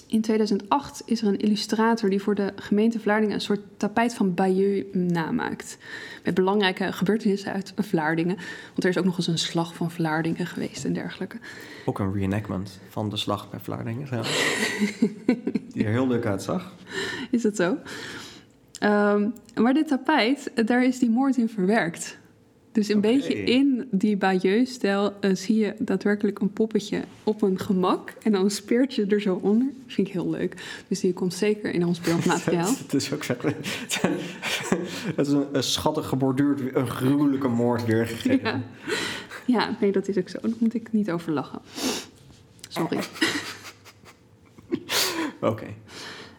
In 0.06 0.20
2008 0.20 1.02
is 1.04 1.22
er 1.22 1.28
een 1.28 1.38
illustrator 1.38 2.10
die 2.10 2.22
voor 2.22 2.34
de 2.34 2.52
gemeente 2.56 3.00
Vlaardingen 3.00 3.34
een 3.34 3.40
soort 3.40 3.60
tapijt 3.76 4.14
van 4.14 4.34
Bayeux 4.34 4.86
namaakt. 4.92 5.78
Met 6.24 6.34
belangrijke 6.34 6.92
gebeurtenissen 6.92 7.52
uit 7.52 7.72
Vlaardingen. 7.76 8.36
Want 8.66 8.84
er 8.84 8.88
is 8.88 8.98
ook 8.98 9.04
nog 9.04 9.16
eens 9.16 9.26
een 9.26 9.38
slag 9.38 9.74
van 9.74 9.90
Vlaardingen 9.90 10.46
geweest 10.46 10.84
en 10.84 10.92
dergelijke. 10.92 11.36
Ook 11.84 11.98
een 11.98 12.12
reenactment 12.12 12.80
van 12.88 13.10
de 13.10 13.16
slag 13.16 13.50
bij 13.50 13.60
Vlaardingen. 13.60 14.08
Ja. 14.10 14.22
die 15.72 15.84
er 15.84 15.90
heel 15.90 16.08
leuk 16.08 16.26
uitzag. 16.26 16.74
Is 17.30 17.42
dat 17.42 17.56
zo? 17.56 17.76
Ehm, 18.78 19.28
maar 19.54 19.74
dit 19.74 19.88
tapijt, 19.88 20.50
daar 20.66 20.84
is 20.84 20.98
die 20.98 21.10
moord 21.10 21.36
in 21.36 21.48
verwerkt. 21.48 22.18
Dus 22.76 22.88
een 22.88 23.00
beetje 23.00 23.34
in 23.34 23.88
die 23.90 24.16
Bayeux-stijl 24.16 25.12
eh, 25.20 25.34
zie 25.34 25.56
je 25.56 25.74
daadwerkelijk 25.78 26.38
een 26.38 26.52
poppetje 26.52 27.02
op 27.22 27.42
een 27.42 27.58
gemak. 27.58 28.12
En 28.22 28.32
dan 28.32 28.44
een 28.44 28.50
speertje 28.50 29.06
er 29.06 29.20
zo 29.20 29.38
onder. 29.42 29.66
Dat 29.66 29.94
vind 29.94 30.06
ik 30.06 30.12
heel 30.12 30.30
leuk. 30.30 30.82
Dus 30.88 31.00
die 31.00 31.12
komt 31.12 31.34
zeker 31.34 31.72
in 31.72 31.86
ons 31.86 32.00
beeldmateriaal. 32.00 32.74
Het 32.82 32.94
is 32.94 33.12
ook 33.12 33.24
zeg, 33.24 33.42
het 33.42 35.26
is 35.26 35.28
een, 35.28 35.46
een 35.52 35.62
schattig 35.62 36.06
geborduurd, 36.08 36.60
een 36.74 36.88
gruwelijke 36.88 37.48
moord 37.48 37.84
weergegeven. 37.84 38.40
Ja. 38.42 38.62
ja, 39.46 39.76
nee, 39.80 39.92
dat 39.92 40.08
is 40.08 40.18
ook 40.18 40.28
zo. 40.28 40.38
Daar 40.42 40.50
moet 40.58 40.74
ik 40.74 40.92
niet 40.92 41.10
over 41.10 41.32
lachen. 41.32 41.60
Sorry. 42.68 42.98
Oké. 45.40 45.66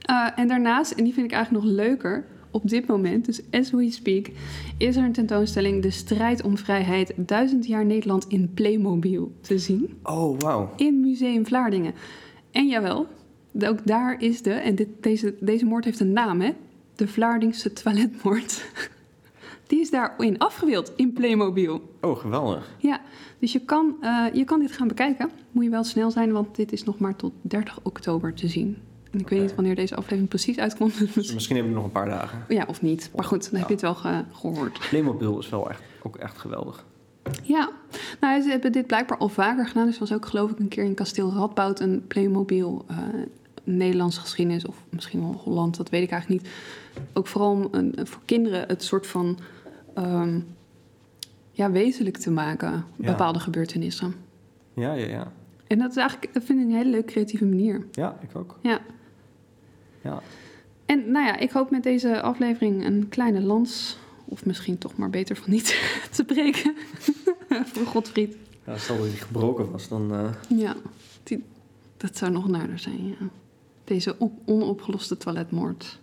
Uh, 0.10 0.28
en 0.36 0.48
daarnaast, 0.48 0.92
en 0.92 1.04
die 1.04 1.14
vind 1.14 1.26
ik 1.26 1.32
eigenlijk 1.32 1.66
nog 1.66 1.74
leuker, 1.74 2.26
op 2.52 2.70
dit 2.70 2.88
moment, 2.88 3.26
dus 3.26 3.42
as 3.52 3.72
we 3.72 3.92
speak, 3.92 4.30
is 4.78 4.96
er 4.96 5.04
een 5.04 5.12
tentoonstelling 5.12 5.82
De 5.82 5.92
strijd 5.92 6.44
om 6.44 6.58
vrijheid, 6.58 7.14
duizend 7.16 7.66
jaar 7.66 7.86
Nederland 7.86 8.26
in 8.28 8.52
Playmobil 8.54 9.32
te 9.42 9.58
zien. 9.60 9.98
Oh, 10.04 10.40
wauw. 10.40 10.74
In 10.76 11.00
Museum 11.00 11.46
Vlaardingen. 11.46 11.94
En 12.52 12.68
jawel, 12.68 13.08
ook 13.60 13.86
daar 13.86 14.22
is 14.22 14.42
de, 14.42 14.52
en 14.52 14.76
dit, 14.76 14.88
deze, 15.02 15.36
deze 15.40 15.66
moord 15.66 15.86
heeft 15.86 16.00
een 16.00 16.14
naam 16.14 16.42
hè, 16.42 16.52
de 16.96 17.08
Vlaardingse 17.08 17.74
toiletmoord. 17.74 18.66
Die 19.68 19.80
is 19.80 19.90
daarin 19.90 20.38
afgebeeld 20.38 20.94
in 20.96 21.14
Playmobil. 21.14 21.82
Oh, 22.02 22.18
geweldig. 22.18 22.76
Ja, 22.78 23.02
dus 23.40 23.52
je 23.52 23.60
kan, 23.60 23.96
uh, 24.02 24.26
je 24.34 24.44
kan 24.44 24.60
dit 24.60 24.72
gaan 24.72 24.88
bekijken. 24.88 25.30
Moet 25.52 25.64
je 25.64 25.70
wel 25.70 25.84
snel 25.84 26.12
zijn, 26.12 26.32
want 26.32 26.56
dit 26.56 26.72
is 26.72 26.84
nog 26.84 27.00
maar 27.00 27.16
tot 27.16 27.34
30 27.42 27.80
oktober 27.84 28.34
te 28.34 28.48
zien. 28.48 28.78
En 29.12 29.20
ik 29.20 29.30
weet 29.30 29.42
niet 29.42 29.56
wanneer 29.56 29.76
deze 29.76 29.96
aflevering 29.96 30.28
precies 30.28 30.58
uitkomt. 30.58 31.14
Dus 31.14 31.34
misschien 31.34 31.56
heb 31.56 31.66
ik 31.66 31.72
nog 31.72 31.84
een 31.84 31.92
paar 31.92 32.06
dagen. 32.10 32.46
Ja, 32.48 32.66
of 32.68 32.82
niet. 32.82 33.10
Maar 33.16 33.26
goed, 33.26 33.42
dan 33.44 33.52
Ja. 33.52 33.58
heb 33.60 33.68
je 33.68 33.74
het 33.74 33.82
wel 33.84 33.96
ge- 33.96 34.24
gehoord. 34.32 34.80
Playmobil 34.90 35.40
is 35.40 35.50
wel 35.50 35.70
echt, 35.70 35.82
ook 36.04 36.16
echt 36.16 36.38
geweldig. 36.38 36.86
Ja, 37.44 37.70
nou, 38.20 38.42
ze 38.42 38.50
hebben 38.50 38.72
dit 38.72 38.88
blijkbaar 38.88 39.18
al 39.18 39.30
vaker 39.30 39.68
gedaan. 39.68 39.86
Dus 39.86 40.00
was 40.00 40.14
ook 40.14 40.26
geloof 40.26 40.52
ik 40.52 40.60
een 40.60 40.68
keer 40.68 40.84
in 40.84 40.94
Kasteel 40.94 41.32
Radboud 41.34 41.80
een 41.80 42.04
Playmobil 42.08 42.86
eh, 42.88 42.98
Nederlandse 43.64 44.20
geschiedenis. 44.20 44.66
Of 44.66 44.84
misschien 44.90 45.20
wel 45.22 45.42
Holland, 45.44 45.78
dat 45.78 45.90
weet 45.90 46.04
ik 46.04 46.12
eigenlijk 46.12 46.44
niet. 46.44 46.52
Ook 47.14 47.28
vooral 47.28 47.52
om 47.52 47.68
een, 47.72 47.94
voor 48.04 48.22
kinderen 48.26 48.68
het 48.68 48.84
soort 48.84 49.08
van 49.08 49.38
ehm, 49.94 50.40
ja, 51.52 51.72
wezenlijk 51.72 52.18
te 52.18 52.32
maken. 52.32 52.72
Ja. 52.96 53.06
Bepaalde 53.06 53.40
gebeurtenissen. 53.40 54.14
Ja, 54.74 54.94
ja, 54.94 55.08
ja. 55.08 55.32
En 55.68 55.80
dat 55.80 55.90
is 55.90 55.96
eigenlijk, 55.98 56.34
dat 56.34 56.44
vind 56.44 56.60
ik 56.60 56.66
een 56.66 56.74
hele 56.76 56.90
leuke 56.90 57.12
creatieve 57.12 57.46
manier. 57.46 57.86
Ja, 57.92 58.18
ik 58.22 58.30
ook. 58.38 58.58
Ja. 58.62 58.80
Ja. 60.08 60.22
En 60.86 61.12
nou 61.12 61.26
ja, 61.26 61.38
ik 61.38 61.52
hoop 61.52 61.72
met 61.72 61.84
deze 61.84 62.22
aflevering 62.22 62.86
een 62.86 63.08
kleine 63.10 63.42
lans, 63.42 63.98
of 64.26 64.46
misschien 64.46 64.78
toch 64.78 64.96
maar 64.98 65.10
beter 65.10 65.36
van 65.36 65.50
niet, 65.52 65.66
te 66.16 66.24
breken. 66.26 66.76
voor 67.74 67.86
Godfried. 67.86 68.36
ja 68.66 68.78
stel 68.78 68.98
dat 68.98 69.06
die 69.10 69.18
gebroken 69.18 69.72
was, 69.72 69.88
dan... 69.88 70.14
eh, 70.14 70.30
Ja, 70.60 70.76
die, 71.24 71.44
dat 71.98 72.18
zou 72.18 72.32
nog 72.32 72.48
nader 72.48 72.80
zijn, 72.80 73.08
ja. 73.08 73.16
Deze 73.84 74.16
op- 74.18 74.40
onopgeloste 74.46 75.18
toiletmoord. 75.18 76.00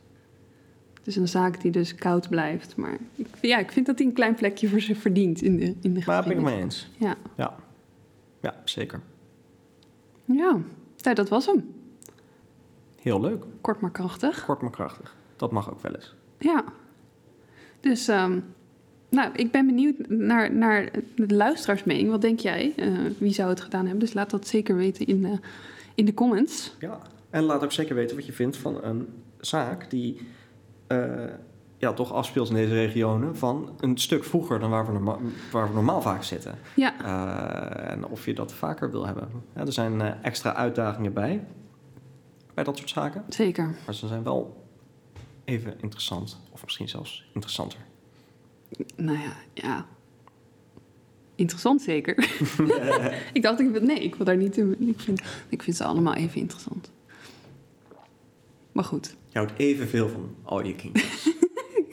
Het 0.95 1.07
is 1.07 1.17
een 1.17 1.29
zaak 1.29 1.61
die 1.61 1.71
dus 1.71 1.95
koud 1.95 2.29
blijft. 2.29 2.77
Maar 2.77 2.97
ik, 3.14 3.27
ja, 3.40 3.59
ik 3.59 3.73
vind 3.73 3.87
dat 3.87 3.99
hij 3.99 4.07
een 4.07 4.12
klein 4.12 4.35
plekje 4.35 4.69
voor 4.69 4.81
zich 4.81 4.99
verdient 4.99 5.43
in 5.43 5.57
de, 5.57 5.75
in 5.81 5.95
de 5.95 6.03
maar 6.07 6.23
ben 6.23 6.31
ik 6.33 6.37
het 6.38 6.45
geschiedenis. 6.47 6.53
mee 6.53 6.61
eens. 6.62 6.88
Ja. 6.97 7.17
Ja. 7.37 7.55
Ja, 8.40 8.55
zeker. 8.64 9.01
ja, 10.25 10.59
nou, 11.03 11.14
dat 11.14 11.29
was 11.29 11.47
hem. 11.47 11.75
Heel 13.05 13.21
leuk. 13.21 13.45
Kort 13.61 13.81
maar 13.81 13.90
krachtig. 13.90 14.45
Kort 14.45 14.61
maar 14.61 14.71
krachtig. 14.71 15.14
Dat 15.37 15.51
mag 15.53 15.71
ook 15.71 15.81
wel 15.81 15.95
eens. 15.95 16.14
Ja. 16.38 16.64
Dus, 17.81 18.09
ehm, 18.09 18.38
nou, 19.09 19.31
ik 19.35 19.51
ben 19.51 19.67
benieuwd 19.67 19.95
naar, 20.09 20.53
naar 20.55 20.90
de 21.17 21.35
luisteraarsmening. 21.35 22.11
Wat 22.11 22.21
denk 22.21 22.38
jij? 22.40 22.73
Eh, 22.77 22.88
wie 23.19 23.33
zou 23.33 23.49
het 23.49 23.61
gedaan 23.61 23.83
hebben? 23.83 23.99
Dus 24.01 24.14
laat 24.14 24.31
dat 24.31 24.47
zeker 24.47 24.77
weten 24.77 25.07
in 25.07 25.23
de, 25.23 25.38
in 25.95 26.05
de 26.05 26.14
comments. 26.14 26.77
Ja. 26.79 26.99
En 27.31 27.43
laat 27.43 27.64
ook 27.64 27.73
zeker 27.73 27.95
weten 27.95 28.17
wat 28.17 28.27
je 28.27 28.33
vindt 28.33 28.57
van 28.57 28.85
een 28.85 29.09
zaak 29.40 29.90
die 29.90 30.21
eh, 30.87 31.25
ja, 31.79 31.93
toch 31.93 32.12
afspeelt 32.12 32.49
in 32.49 32.55
deze 32.55 32.75
regionen 32.75 33.37
van 33.37 33.71
een 33.81 33.99
stuk 33.99 34.25
vroeger 34.25 34.59
dan 34.61 34.71
waar 34.71 34.87
we, 34.87 34.93
norma- 34.93 35.19
waar 35.53 35.69
we 35.69 35.75
normaal 35.75 36.03
vaak 36.03 36.23
zitten. 36.23 36.55
Ja, 36.77 36.93
Eh, 37.05 37.93
en 37.93 38.07
of 38.07 38.25
je 38.27 38.35
dat 38.35 38.53
vaker 38.53 38.90
wil 38.90 39.07
hebben. 39.07 39.29
Ja, 39.55 39.61
er 39.61 39.73
zijn 39.73 40.01
eh, 40.01 40.11
extra 40.23 40.55
uitdagingen 40.55 41.12
bij, 41.12 41.45
bij 42.55 42.64
dat 42.64 42.77
soort 42.77 42.90
zaken. 42.90 43.25
zeker. 43.29 43.77
Maar 43.85 43.95
ze 43.95 44.07
zijn 44.07 44.23
wel 44.23 44.64
even 45.45 45.75
interessant. 45.81 46.40
Of 46.51 46.64
misschien 46.64 46.88
zelfs 46.88 47.25
interessanter. 47.33 47.79
Nou 48.97 49.19
ja, 49.19 49.37
ja. 49.53 49.87
Interessant 51.35 51.83
zeker. 51.83 52.17
ik 53.33 53.43
dacht, 53.43 53.61
ik, 53.61 53.83
nee, 53.83 54.01
ik 54.01 54.14
wil 54.14 54.27
daar 54.27 54.37
niet 54.37 54.57
in. 54.57 54.88
Ik 54.88 55.01
vind, 55.01 55.23
ik 55.49 55.62
vind 55.62 55.77
ze 55.77 55.85
allemaal 55.85 56.14
even 56.14 56.40
interessant. 56.40 56.90
Maar 58.73 58.85
goed, 58.85 59.17
Je 59.29 59.38
houdt 59.38 59.53
evenveel 59.57 60.09
van 60.09 60.35
al 60.43 60.64
je 60.64 60.75
kindjes. 60.75 61.31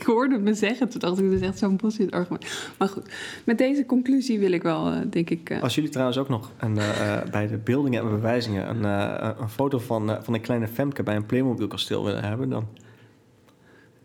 ik 0.02 0.08
hoorde 0.08 0.38
me 0.38 0.54
zeggen. 0.54 0.90
Toen 0.90 1.00
dacht 1.00 1.20
ik, 1.20 1.32
dat 1.32 1.42
is 1.42 1.48
echt 1.48 1.58
zo'n 1.58 1.76
bullshit 1.76 2.12
argument. 2.12 2.46
Maar 2.78 2.88
goed, 2.88 3.10
met 3.44 3.58
deze 3.58 3.86
conclusie 3.86 4.40
wil 4.40 4.52
ik 4.52 4.64
wel, 4.64 4.88
eh, 4.92 4.98
denk 5.10 5.30
ik... 5.30 5.50
eh, 5.50 5.62
Als 5.64 5.76
jullie 5.76 5.90
trouwens 5.90 6.18
ook 6.18 6.30
nog 6.30 6.52
een, 6.58 6.78
eh, 6.78 7.22
bij 7.32 7.48
de 7.48 7.58
beeldingen 7.58 8.04
en 8.04 8.10
bewijzingen 8.10 8.70
een, 8.70 8.86
eh, 8.86 9.30
een 9.40 9.50
foto 9.50 9.80
van, 9.80 10.12
eh, 10.12 10.18
van 10.22 10.34
een 10.34 10.42
kleine 10.42 10.68
Femke 10.68 11.04
bij 11.04 11.16
een 11.16 11.26
Playmobil 11.26 11.68
kasteel 11.68 12.04
willen 12.06 12.24
hebben, 12.24 12.50
dan 12.50 12.68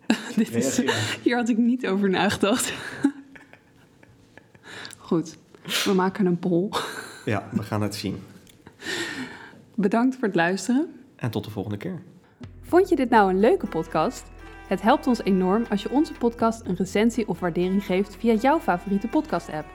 dit 0.37 0.55
is, 0.55 0.83
hier 1.23 1.37
had 1.37 1.49
ik 1.49 1.57
niet 1.59 1.87
over 1.87 2.11
nagedacht. 2.11 2.73
goed, 4.99 5.37
we 5.85 5.93
maken 5.95 6.27
een 6.27 6.39
poll. 6.39 6.69
Ja, 7.25 7.49
we 7.53 7.63
gaan 7.63 7.83
het 7.83 7.95
zien. 7.95 8.17
Bedankt 9.75 10.17
voor 10.17 10.27
het 10.27 10.37
luisteren. 10.37 10.87
En 11.17 11.31
tot 11.31 11.45
de 11.45 11.51
volgende 11.51 11.77
keer. 11.79 12.03
Vond 12.63 12.89
je 12.89 12.97
dit 12.97 13.11
nou 13.11 13.31
een 13.31 13.41
leuke 13.41 13.67
podcast? 13.67 14.25
Het 14.69 14.83
helpt 14.83 15.07
ons 15.07 15.23
enorm 15.23 15.65
als 15.71 15.83
je 15.83 15.91
onze 15.91 16.13
podcast 16.13 16.67
een 16.67 16.75
recensie 16.75 17.29
of 17.29 17.41
waardering 17.41 17.85
geeft 17.85 18.17
via 18.17 18.35
jouw 18.35 18.59
favoriete 18.59 19.09
podcast-app. 19.09 19.67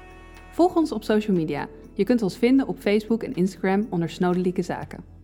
Volg 0.51 0.75
ons 0.75 0.91
op 0.91 1.03
social 1.03 1.35
media. 1.35 1.67
Je 1.93 2.03
kunt 2.03 2.21
ons 2.21 2.37
vinden 2.37 2.67
op 2.67 2.79
Facebook 2.79 3.23
en 3.23 3.33
Instagram 3.33 3.87
onder 3.89 4.09
Snodelijke 4.09 4.61
Zaken. 4.61 5.20